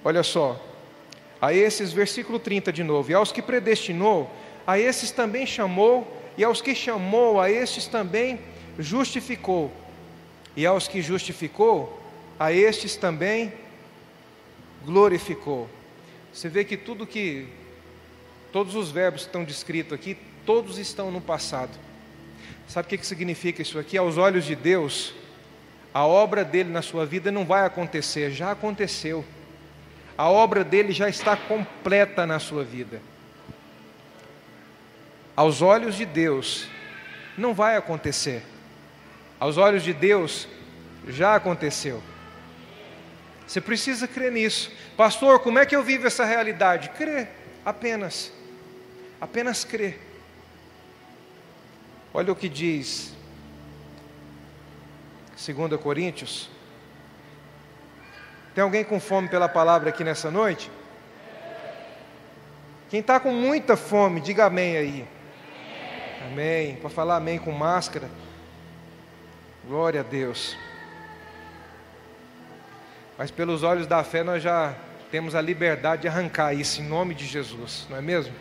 [0.04, 0.62] Olha só,
[1.40, 4.32] a esses, versículo 30 de novo: E aos que predestinou,
[4.66, 8.40] a esses também chamou, e aos que chamou, a estes também
[8.80, 9.72] justificou
[10.56, 12.02] e aos que justificou,
[12.40, 13.54] a estes também
[14.86, 15.70] glorificou.
[16.32, 17.48] Você vê que tudo que,
[18.52, 21.72] todos os verbos que estão descritos aqui, todos estão no passado.
[22.68, 23.98] Sabe o que, que significa isso aqui?
[23.98, 25.14] Aos olhos de Deus,
[25.94, 29.24] a obra dele na sua vida não vai acontecer, já aconteceu.
[30.18, 33.02] A obra dele já está completa na sua vida.
[35.36, 36.68] Aos olhos de Deus,
[37.36, 38.44] não vai acontecer
[39.44, 40.48] aos olhos de Deus,
[41.06, 42.02] já aconteceu.
[43.46, 44.72] Você precisa crer nisso.
[44.96, 46.88] Pastor, como é que eu vivo essa realidade?
[46.92, 47.28] Crer,
[47.66, 48.32] apenas.
[49.20, 50.00] Apenas crer.
[52.14, 53.14] Olha o que diz
[55.46, 56.50] 2 Coríntios.
[58.56, 60.72] Tem alguém com fome pela palavra aqui nessa noite?
[62.90, 65.08] Quem está com muita fome, diga amém aí.
[66.28, 66.78] Amém.
[66.78, 68.23] Para falar amém com máscara.
[69.66, 70.58] Glória a Deus.
[73.18, 74.76] Mas pelos olhos da fé nós já
[75.10, 78.34] temos a liberdade de arrancar isso em nome de Jesus, não é mesmo?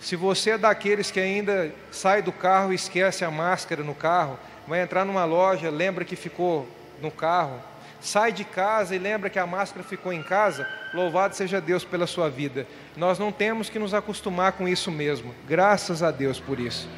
[0.00, 4.38] Se você é daqueles que ainda sai do carro e esquece a máscara no carro,
[4.66, 6.66] vai entrar numa loja, lembra que ficou
[7.00, 7.60] no carro,
[8.00, 12.08] sai de casa e lembra que a máscara ficou em casa, louvado seja Deus pela
[12.08, 12.66] sua vida.
[12.96, 16.88] Nós não temos que nos acostumar com isso mesmo, graças a Deus por isso.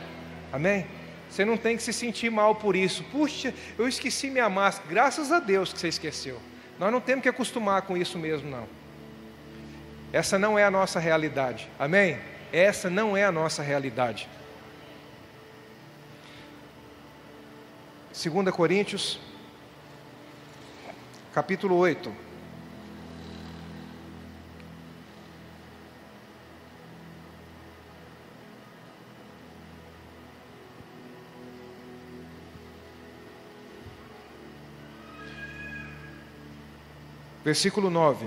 [0.50, 0.86] Amém?
[1.35, 3.03] Você não tem que se sentir mal por isso.
[3.11, 6.41] Puxa, eu esqueci minha máscara, graças a Deus que você esqueceu.
[6.78, 8.68] Nós não temos que acostumar com isso mesmo, não.
[10.12, 11.68] Essa não é a nossa realidade.
[11.76, 12.20] Amém?
[12.53, 14.28] Essa não é a nossa realidade.
[18.12, 19.18] 2 Coríntios
[21.32, 22.14] capítulo 8.
[37.45, 38.26] Versículo 9.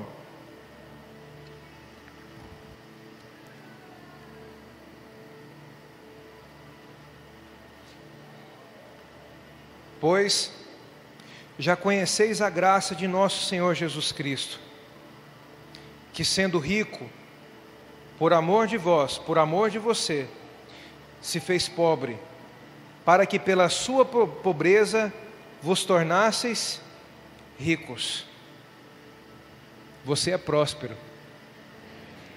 [9.99, 10.53] Pois
[11.57, 14.59] já conheceis a graça de nosso Senhor Jesus Cristo,
[16.13, 17.09] que sendo rico,
[18.20, 20.28] por amor de vós, por amor de você,
[21.20, 22.20] se fez pobre,
[23.03, 25.11] para que pela sua pobreza
[25.63, 26.80] vos tornasseis
[27.57, 28.26] ricos.
[30.08, 30.97] Você é próspero.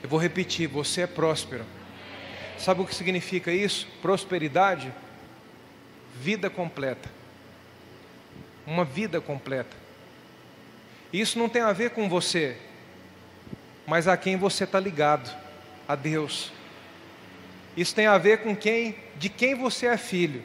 [0.02, 1.64] Eu vou repetir, você é próspero.
[2.58, 3.88] Sabe o que significa isso?
[4.02, 4.92] Prosperidade,
[6.14, 7.08] vida completa
[8.70, 9.76] uma vida completa.
[11.12, 12.56] Isso não tem a ver com você,
[13.84, 15.36] mas a quem você está ligado,
[15.88, 16.52] a Deus.
[17.76, 20.42] Isso tem a ver com quem, de quem você é filho.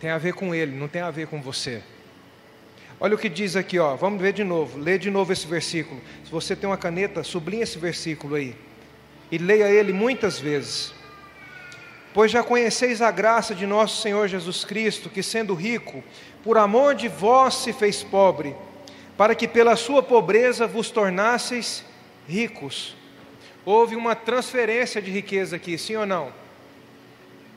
[0.00, 1.82] Tem a ver com Ele, não tem a ver com você.
[2.98, 3.94] Olha o que diz aqui, ó.
[3.94, 4.78] Vamos ver de novo.
[4.78, 6.00] Lê de novo esse versículo.
[6.24, 8.54] Se você tem uma caneta, sublinhe esse versículo aí
[9.30, 10.94] e leia ele muitas vezes.
[12.14, 16.02] Pois já conheceis a graça de nosso Senhor Jesus Cristo, que sendo rico,
[16.42, 18.56] por amor de vós se fez pobre,
[19.16, 21.84] para que pela sua pobreza vos tornasseis
[22.26, 22.96] ricos.
[23.64, 26.32] Houve uma transferência de riqueza aqui, sim ou não?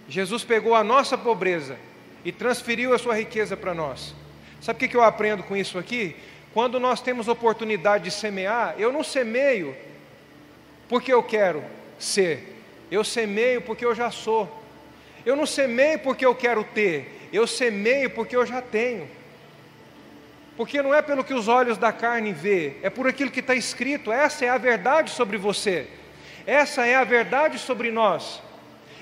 [0.09, 1.77] Jesus pegou a nossa pobreza
[2.25, 4.15] e transferiu a sua riqueza para nós.
[4.61, 6.15] Sabe o que eu aprendo com isso aqui?
[6.53, 9.75] Quando nós temos oportunidade de semear, eu não semeio
[10.87, 11.63] porque eu quero
[11.99, 14.57] ser, eu semeio porque eu já sou.
[15.25, 19.07] Eu não semeio porque eu quero ter, eu semeio porque eu já tenho.
[20.57, 23.55] Porque não é pelo que os olhos da carne vê, é por aquilo que está
[23.55, 24.11] escrito.
[24.11, 25.87] Essa é a verdade sobre você.
[26.45, 28.41] Essa é a verdade sobre nós.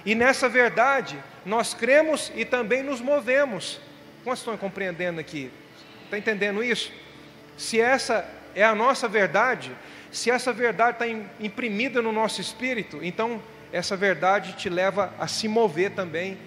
[0.05, 3.79] E nessa verdade nós cremos e também nos movemos.
[4.27, 5.49] Quantos estão compreendendo aqui?
[6.03, 6.91] Está entendendo isso?
[7.57, 9.71] Se essa é a nossa verdade,
[10.11, 11.07] se essa verdade está
[11.39, 16.37] imprimida no nosso espírito, então essa verdade te leva a se mover também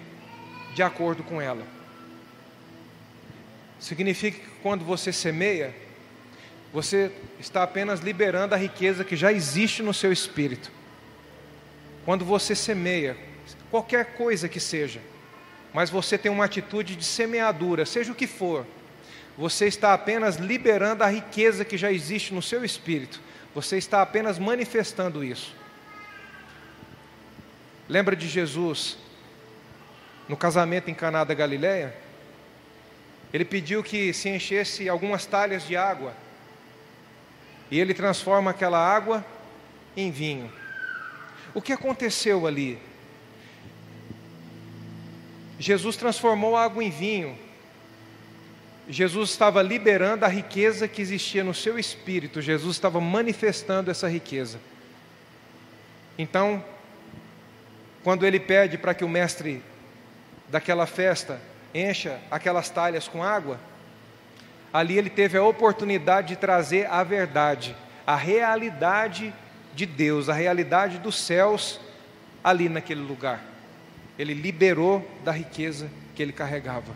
[0.75, 1.65] de acordo com ela.
[3.79, 5.73] Significa que quando você semeia,
[6.71, 10.71] você está apenas liberando a riqueza que já existe no seu espírito.
[12.05, 13.17] Quando você semeia,
[13.71, 15.01] qualquer coisa que seja,
[15.73, 18.65] mas você tem uma atitude de semeadura, seja o que for,
[19.37, 23.21] você está apenas liberando a riqueza que já existe no seu espírito,
[23.55, 25.55] você está apenas manifestando isso.
[27.87, 28.97] Lembra de Jesus
[30.27, 31.93] no casamento em Caná da Galileia?
[33.33, 36.13] Ele pediu que se enchesse algumas talhas de água.
[37.69, 39.25] E ele transforma aquela água
[39.95, 40.51] em vinho.
[41.53, 42.77] O que aconteceu ali?
[45.61, 47.37] Jesus transformou água em vinho.
[48.89, 52.41] Jesus estava liberando a riqueza que existia no seu espírito.
[52.41, 54.59] Jesus estava manifestando essa riqueza.
[56.17, 56.63] Então,
[58.03, 59.63] quando ele pede para que o mestre
[60.49, 61.39] daquela festa
[61.75, 63.59] encha aquelas talhas com água,
[64.73, 69.31] ali ele teve a oportunidade de trazer a verdade, a realidade
[69.75, 71.79] de Deus, a realidade dos céus
[72.43, 73.50] ali naquele lugar.
[74.17, 76.93] Ele liberou da riqueza que ele carregava.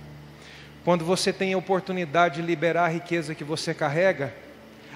[0.83, 4.31] Quando você tem a oportunidade de liberar a riqueza que você carrega,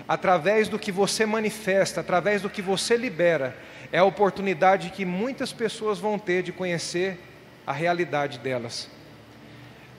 [0.07, 3.57] através do que você manifesta, através do que você libera,
[3.91, 7.17] é a oportunidade que muitas pessoas vão ter de conhecer
[7.65, 8.89] a realidade delas.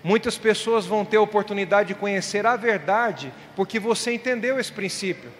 [0.03, 5.31] Muitas pessoas vão ter a oportunidade de conhecer a verdade porque você entendeu esse princípio.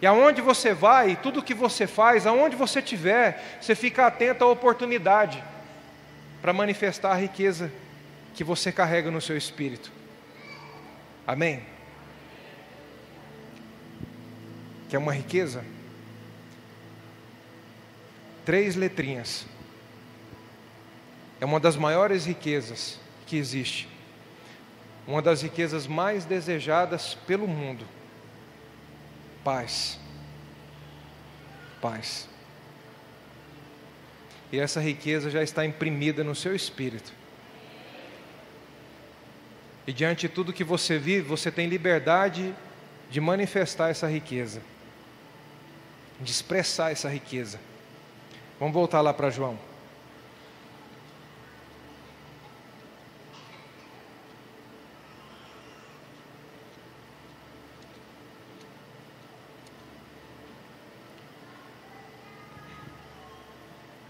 [0.00, 4.48] E aonde você vai, tudo que você faz, aonde você estiver, você fica atento à
[4.48, 5.42] oportunidade
[6.42, 7.72] para manifestar a riqueza
[8.34, 9.92] que você carrega no seu espírito.
[11.24, 11.62] Amém?
[14.88, 15.64] Que é uma riqueza?
[18.44, 19.46] Três letrinhas.
[21.40, 23.88] É uma das maiores riquezas que existe.
[25.06, 27.86] Uma das riquezas mais desejadas pelo mundo.
[29.44, 29.98] Paz.
[31.80, 32.31] Paz.
[34.52, 37.12] E essa riqueza já está imprimida no seu espírito.
[39.86, 42.54] E diante de tudo que você vive, você tem liberdade
[43.10, 44.62] de manifestar essa riqueza,
[46.20, 47.58] de expressar essa riqueza.
[48.60, 49.58] Vamos voltar lá para João.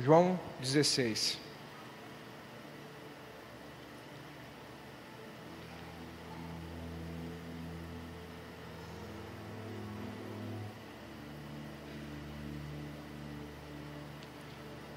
[0.04, 1.38] João 16.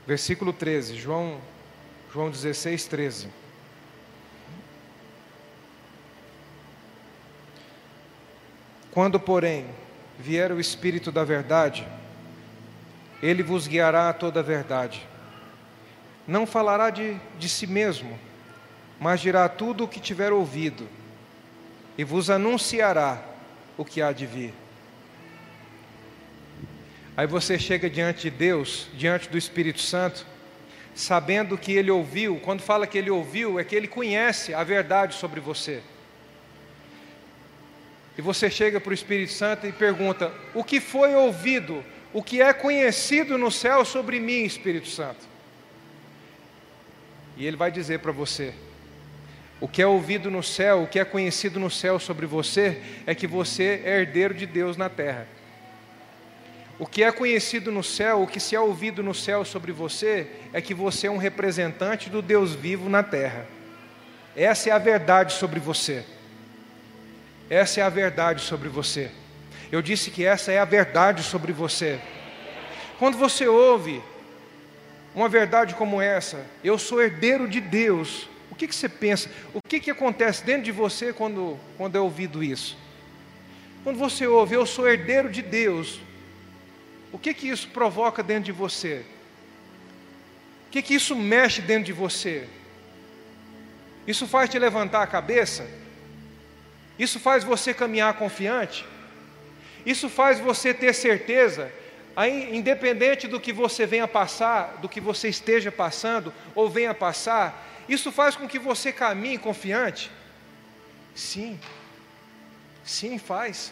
[0.07, 1.39] Versículo 13, João,
[2.11, 3.29] João 16, 13.
[8.91, 9.67] Quando, porém,
[10.17, 11.87] vier o Espírito da Verdade,
[13.25, 15.07] ele vos guiará a toda a verdade.
[16.27, 18.19] Não falará de, de si mesmo,
[18.99, 20.87] mas dirá tudo o que tiver ouvido,
[21.97, 23.21] e vos anunciará
[23.77, 24.53] o que há de vir.
[27.17, 30.25] Aí você chega diante de Deus, diante do Espírito Santo,
[30.93, 35.15] sabendo que ele ouviu, quando fala que ele ouviu, é que ele conhece a verdade
[35.15, 35.81] sobre você.
[38.17, 41.83] E você chega para o Espírito Santo e pergunta: o que foi ouvido,
[42.15, 45.27] o que é conhecido no céu sobre mim, Espírito Santo?
[47.35, 48.53] E ele vai dizer para você:
[49.59, 53.13] o que é ouvido no céu, o que é conhecido no céu sobre você, é
[53.13, 55.27] que você é herdeiro de Deus na terra.
[56.79, 60.25] O que é conhecido no céu, o que se é ouvido no céu sobre você,
[60.53, 63.45] é que você é um representante do Deus vivo na terra.
[64.37, 66.05] Essa é a verdade sobre você.
[67.49, 69.11] Essa é a verdade sobre você.
[69.71, 71.99] Eu disse que essa é a verdade sobre você.
[72.99, 74.01] Quando você ouve
[75.13, 79.29] uma verdade como essa, eu sou herdeiro de Deus, o que, que você pensa?
[79.53, 82.77] O que, que acontece dentro de você quando, quando é ouvido isso?
[83.83, 85.99] Quando você ouve, eu sou herdeiro de Deus,
[87.11, 89.05] o que que isso provoca dentro de você?
[90.67, 92.47] O que que isso mexe dentro de você?
[94.07, 95.67] Isso faz te levantar a cabeça?
[96.97, 98.85] Isso faz você caminhar confiante?
[99.85, 101.71] Isso faz você ter certeza,
[102.15, 107.83] aí, independente do que você venha passar, do que você esteja passando ou venha passar,
[107.87, 110.09] isso faz com que você caminhe confiante?
[111.13, 111.59] Sim,
[112.83, 113.71] sim, faz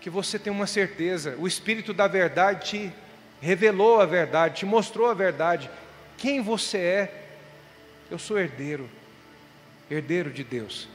[0.00, 2.92] que você tem uma certeza, o Espírito da verdade te
[3.40, 5.70] revelou a verdade, te mostrou a verdade,
[6.16, 7.24] quem você é.
[8.10, 8.88] Eu sou herdeiro,
[9.90, 10.88] herdeiro de Deus.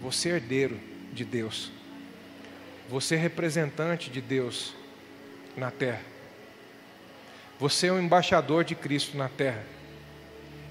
[0.00, 0.80] Você é herdeiro
[1.12, 1.70] de Deus.
[2.88, 4.74] Você é representante de Deus
[5.56, 6.02] na terra.
[7.58, 9.62] Você é um embaixador de Cristo na terra.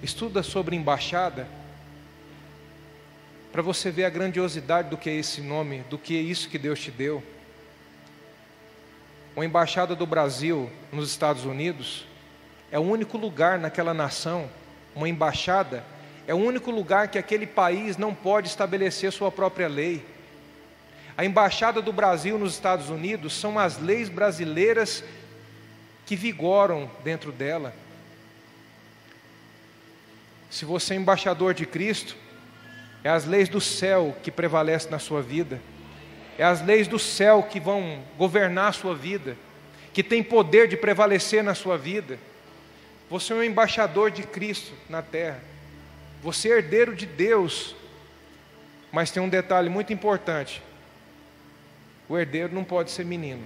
[0.01, 1.47] Estuda sobre embaixada
[3.51, 6.57] para você ver a grandiosidade do que é esse nome, do que é isso que
[6.57, 7.23] Deus te deu.
[9.35, 12.05] A embaixada do Brasil nos Estados Unidos
[12.71, 14.49] é o único lugar naquela nação,
[14.95, 15.83] uma embaixada
[16.27, 20.05] é o único lugar que aquele país não pode estabelecer sua própria lei.
[21.17, 25.03] A embaixada do Brasil nos Estados Unidos são as leis brasileiras
[26.05, 27.73] que vigoram dentro dela.
[30.47, 32.15] Se você é embaixador de Cristo,
[33.03, 35.59] é as leis do céu que prevalecem na sua vida.
[36.37, 39.35] É as leis do céu que vão governar a sua vida,
[39.93, 42.19] que tem poder de prevalecer na sua vida.
[43.09, 45.41] Você é um embaixador de Cristo na terra.
[46.21, 47.75] Você é herdeiro de Deus.
[48.91, 50.61] Mas tem um detalhe muito importante:
[52.09, 53.43] o herdeiro não pode ser menino.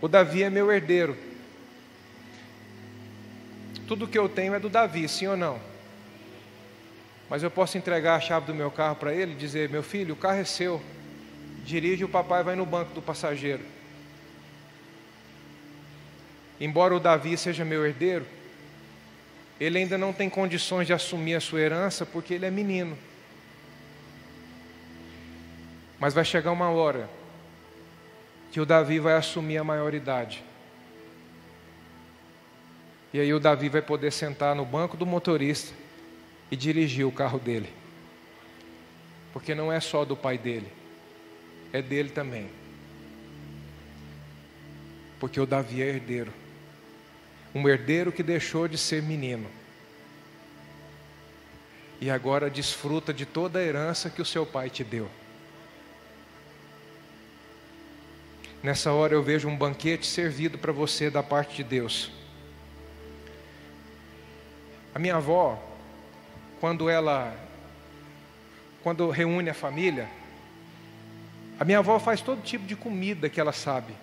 [0.00, 1.16] O Davi é meu herdeiro.
[3.86, 5.60] Tudo que eu tenho é do Davi, sim ou não?
[7.30, 10.14] Mas eu posso entregar a chave do meu carro para ele e dizer: Meu filho,
[10.14, 10.82] o carro é seu.
[11.64, 13.62] Dirige, o papai vai no banco do passageiro.
[16.62, 18.24] embora o Davi seja meu herdeiro,
[19.60, 22.98] ele ainda não tem condições de assumir a sua herança porque ele é menino.
[25.98, 27.08] Mas vai chegar uma hora
[28.50, 30.42] que o Davi vai assumir a maioridade.
[33.12, 35.72] E aí o Davi vai poder sentar no banco do motorista
[36.50, 37.72] e dirigir o carro dele.
[39.32, 40.70] Porque não é só do pai dele,
[41.72, 42.50] é dele também.
[45.20, 46.41] Porque o Davi é herdeiro.
[47.54, 49.50] Um herdeiro que deixou de ser menino.
[52.00, 55.08] E agora desfruta de toda a herança que o seu pai te deu.
[58.62, 62.10] Nessa hora eu vejo um banquete servido para você da parte de Deus.
[64.94, 65.60] A minha avó,
[66.60, 67.36] quando ela
[68.82, 70.08] quando reúne a família,
[71.58, 73.94] a minha avó faz todo tipo de comida que ela sabe.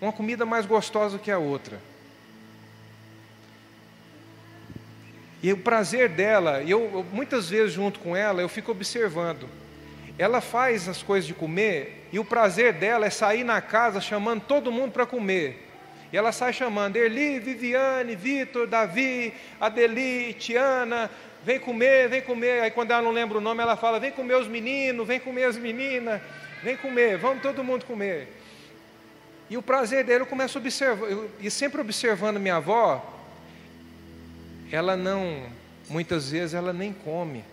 [0.00, 1.80] Uma comida mais gostosa que a outra.
[5.44, 9.46] E o prazer dela, eu muitas vezes junto com ela, eu fico observando.
[10.18, 14.40] Ela faz as coisas de comer e o prazer dela é sair na casa chamando
[14.40, 15.68] todo mundo para comer.
[16.10, 21.10] E ela sai chamando Erli, Viviane, Vitor, Davi, Adeli, Tiana,
[21.44, 22.62] vem comer, vem comer.
[22.62, 25.44] Aí quando ela não lembra o nome, ela fala: vem comer os meninos, vem comer
[25.44, 26.22] as meninas,
[26.62, 28.28] vem comer, vamos todo mundo comer.
[29.50, 33.13] E o prazer dele eu começo a observar, eu, e sempre observando minha avó,
[34.74, 35.46] ela não,
[35.88, 37.44] muitas vezes ela nem come,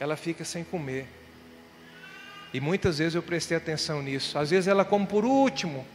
[0.00, 1.06] ela fica sem comer.
[2.54, 4.38] E muitas vezes eu prestei atenção nisso.
[4.38, 5.86] Às vezes ela come por último,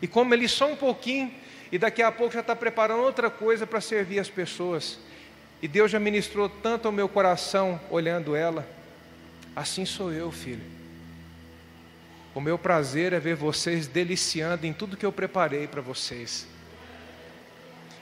[0.00, 1.34] e come ali só um pouquinho,
[1.72, 5.00] e daqui a pouco já está preparando outra coisa para servir as pessoas.
[5.60, 8.68] E Deus já ministrou tanto ao meu coração olhando ela.
[9.56, 10.64] Assim sou eu, filho.
[12.36, 16.46] O meu prazer é ver vocês deliciando em tudo que eu preparei para vocês.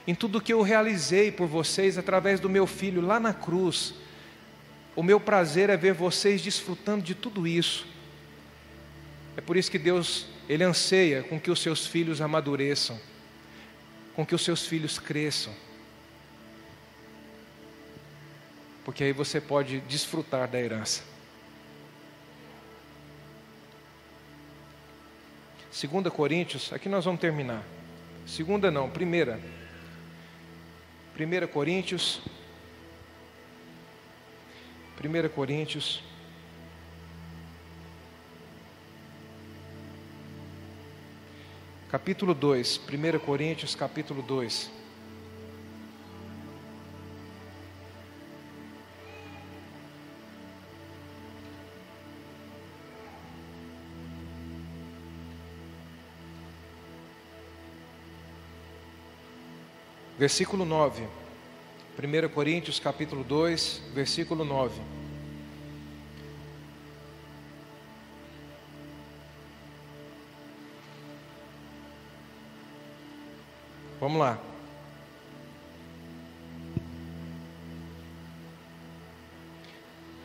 [0.07, 3.93] Em tudo que eu realizei por vocês através do meu filho lá na cruz.
[4.95, 7.85] O meu prazer é ver vocês desfrutando de tudo isso.
[9.37, 12.99] É por isso que Deus ele anseia com que os seus filhos amadureçam,
[14.15, 15.53] com que os seus filhos cresçam.
[18.83, 21.03] Porque aí você pode desfrutar da herança.
[25.71, 27.63] Segunda Coríntios, aqui nós vamos terminar.
[28.27, 29.39] Segunda não, primeira.
[31.13, 32.21] Primeira Coríntios.
[34.97, 36.03] Primeira Coríntios
[41.91, 44.80] capítulo 2, 1 Coríntios, capítulo 2.
[60.21, 61.07] Versículo 9.
[61.97, 64.79] 1 Coríntios capítulo 2, versículo 9.
[73.99, 74.39] Vamos lá.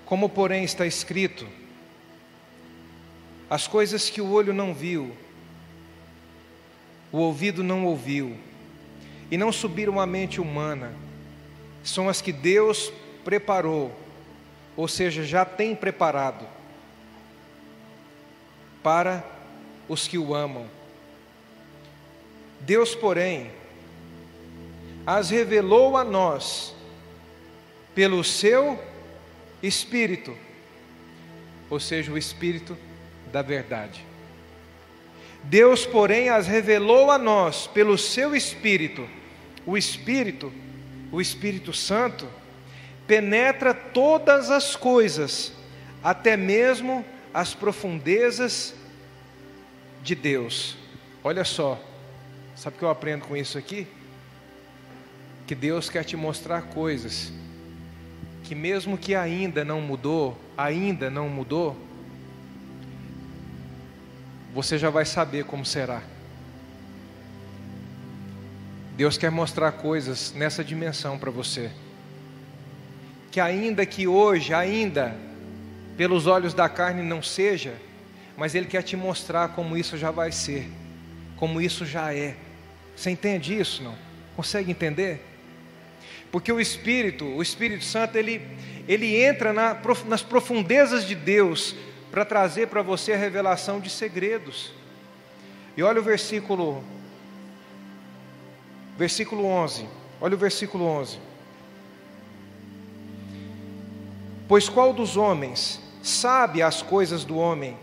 [0.04, 1.48] Como, porém, está escrito:
[3.48, 5.16] as coisas que o olho não viu,
[7.10, 8.38] o ouvido não ouviu,
[9.30, 10.92] e não subiram à mente humana,
[11.82, 12.92] são as que Deus
[13.24, 13.94] preparou,
[14.76, 16.46] ou seja, já tem preparado,
[18.82, 19.24] para
[19.88, 20.66] os que o amam.
[22.60, 23.50] Deus, porém,
[25.06, 26.74] as revelou a nós
[27.94, 28.78] pelo seu
[29.62, 30.36] Espírito,
[31.70, 32.76] ou seja, o Espírito
[33.32, 34.04] da verdade.
[35.48, 39.08] Deus, porém, as revelou a nós pelo seu Espírito.
[39.64, 40.52] O Espírito,
[41.10, 42.28] o Espírito Santo,
[43.06, 45.52] penetra todas as coisas,
[46.02, 48.74] até mesmo as profundezas
[50.02, 50.76] de Deus.
[51.22, 51.80] Olha só,
[52.54, 53.86] sabe o que eu aprendo com isso aqui?
[55.46, 57.32] que Deus quer te mostrar coisas
[58.42, 61.76] que mesmo que ainda não mudou, ainda não mudou,
[64.56, 66.00] você já vai saber como será.
[68.96, 71.70] Deus quer mostrar coisas nessa dimensão para você.
[73.30, 75.14] Que ainda que hoje, ainda
[75.94, 77.74] pelos olhos da carne não seja,
[78.34, 80.66] mas Ele quer te mostrar como isso já vai ser,
[81.36, 82.34] como isso já é.
[82.96, 83.82] Você entende isso?
[83.82, 83.94] Não?
[84.34, 85.22] Consegue entender?
[86.32, 88.40] Porque o Espírito, o Espírito Santo, ele,
[88.88, 89.76] ele entra na,
[90.06, 91.76] nas profundezas de Deus
[92.16, 94.72] para trazer para você a revelação de segredos.
[95.76, 96.82] E olha o versículo
[98.96, 99.86] versículo 11.
[100.18, 101.18] Olha o versículo 11.
[104.48, 107.76] Pois qual dos homens sabe as coisas do homem,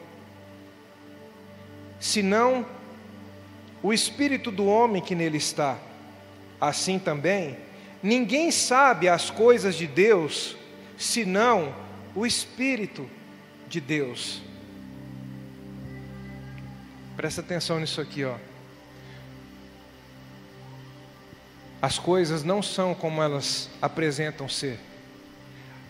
[2.00, 2.66] senão
[3.84, 5.78] o espírito do homem que nele está?
[6.60, 7.56] Assim também,
[8.02, 10.58] ninguém sabe as coisas de Deus,
[10.98, 11.72] senão
[12.16, 13.08] o espírito
[13.74, 14.40] de Deus.
[17.18, 18.36] Presta atenção nisso aqui, ó.
[21.82, 24.80] As coisas não são como elas apresentam ser.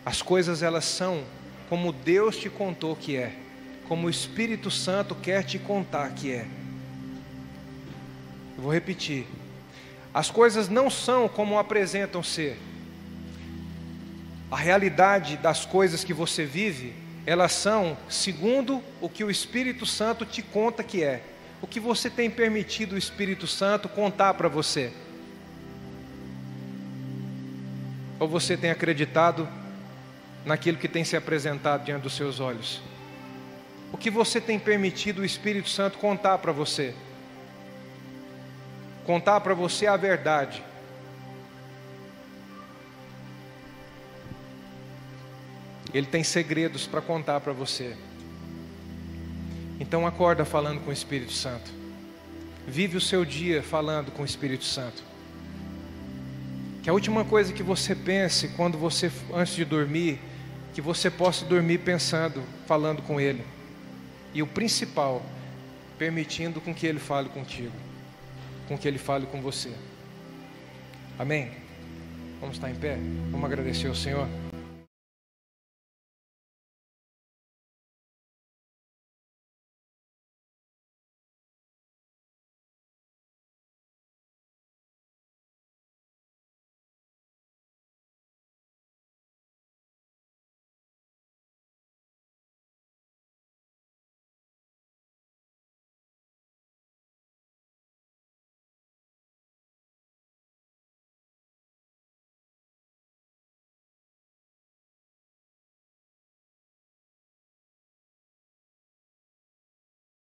[0.05, 1.25] As coisas elas são
[1.67, 3.35] como Deus te contou que é,
[3.85, 6.47] como o Espírito Santo quer te contar que é.
[8.55, 9.27] Eu vou repetir.
[10.13, 12.57] As coisas não são como apresentam ser.
[14.49, 20.25] A realidade das coisas que você vive, elas são segundo o que o Espírito Santo
[20.25, 21.23] te conta que é.
[21.61, 24.91] O que você tem permitido o Espírito Santo contar para você?
[28.19, 29.47] Ou você tem acreditado
[30.45, 32.81] naquilo que tem se apresentado diante dos seus olhos?
[33.93, 36.93] O que você tem permitido o Espírito Santo contar para você?
[39.05, 40.63] Contar para você a verdade.
[45.93, 47.95] Ele tem segredos para contar para você.
[49.79, 51.71] Então acorda falando com o Espírito Santo.
[52.67, 55.03] Vive o seu dia falando com o Espírito Santo.
[56.81, 60.19] Que a última coisa que você pense quando você antes de dormir
[60.73, 63.43] que você possa dormir pensando, falando com Ele.
[64.33, 65.23] E o principal,
[65.97, 67.73] permitindo com que Ele fale contigo,
[68.67, 69.71] com que Ele fale com você.
[71.17, 71.51] Amém?
[72.41, 72.97] Vamos estar em pé?
[73.31, 74.27] Vamos agradecer ao Senhor.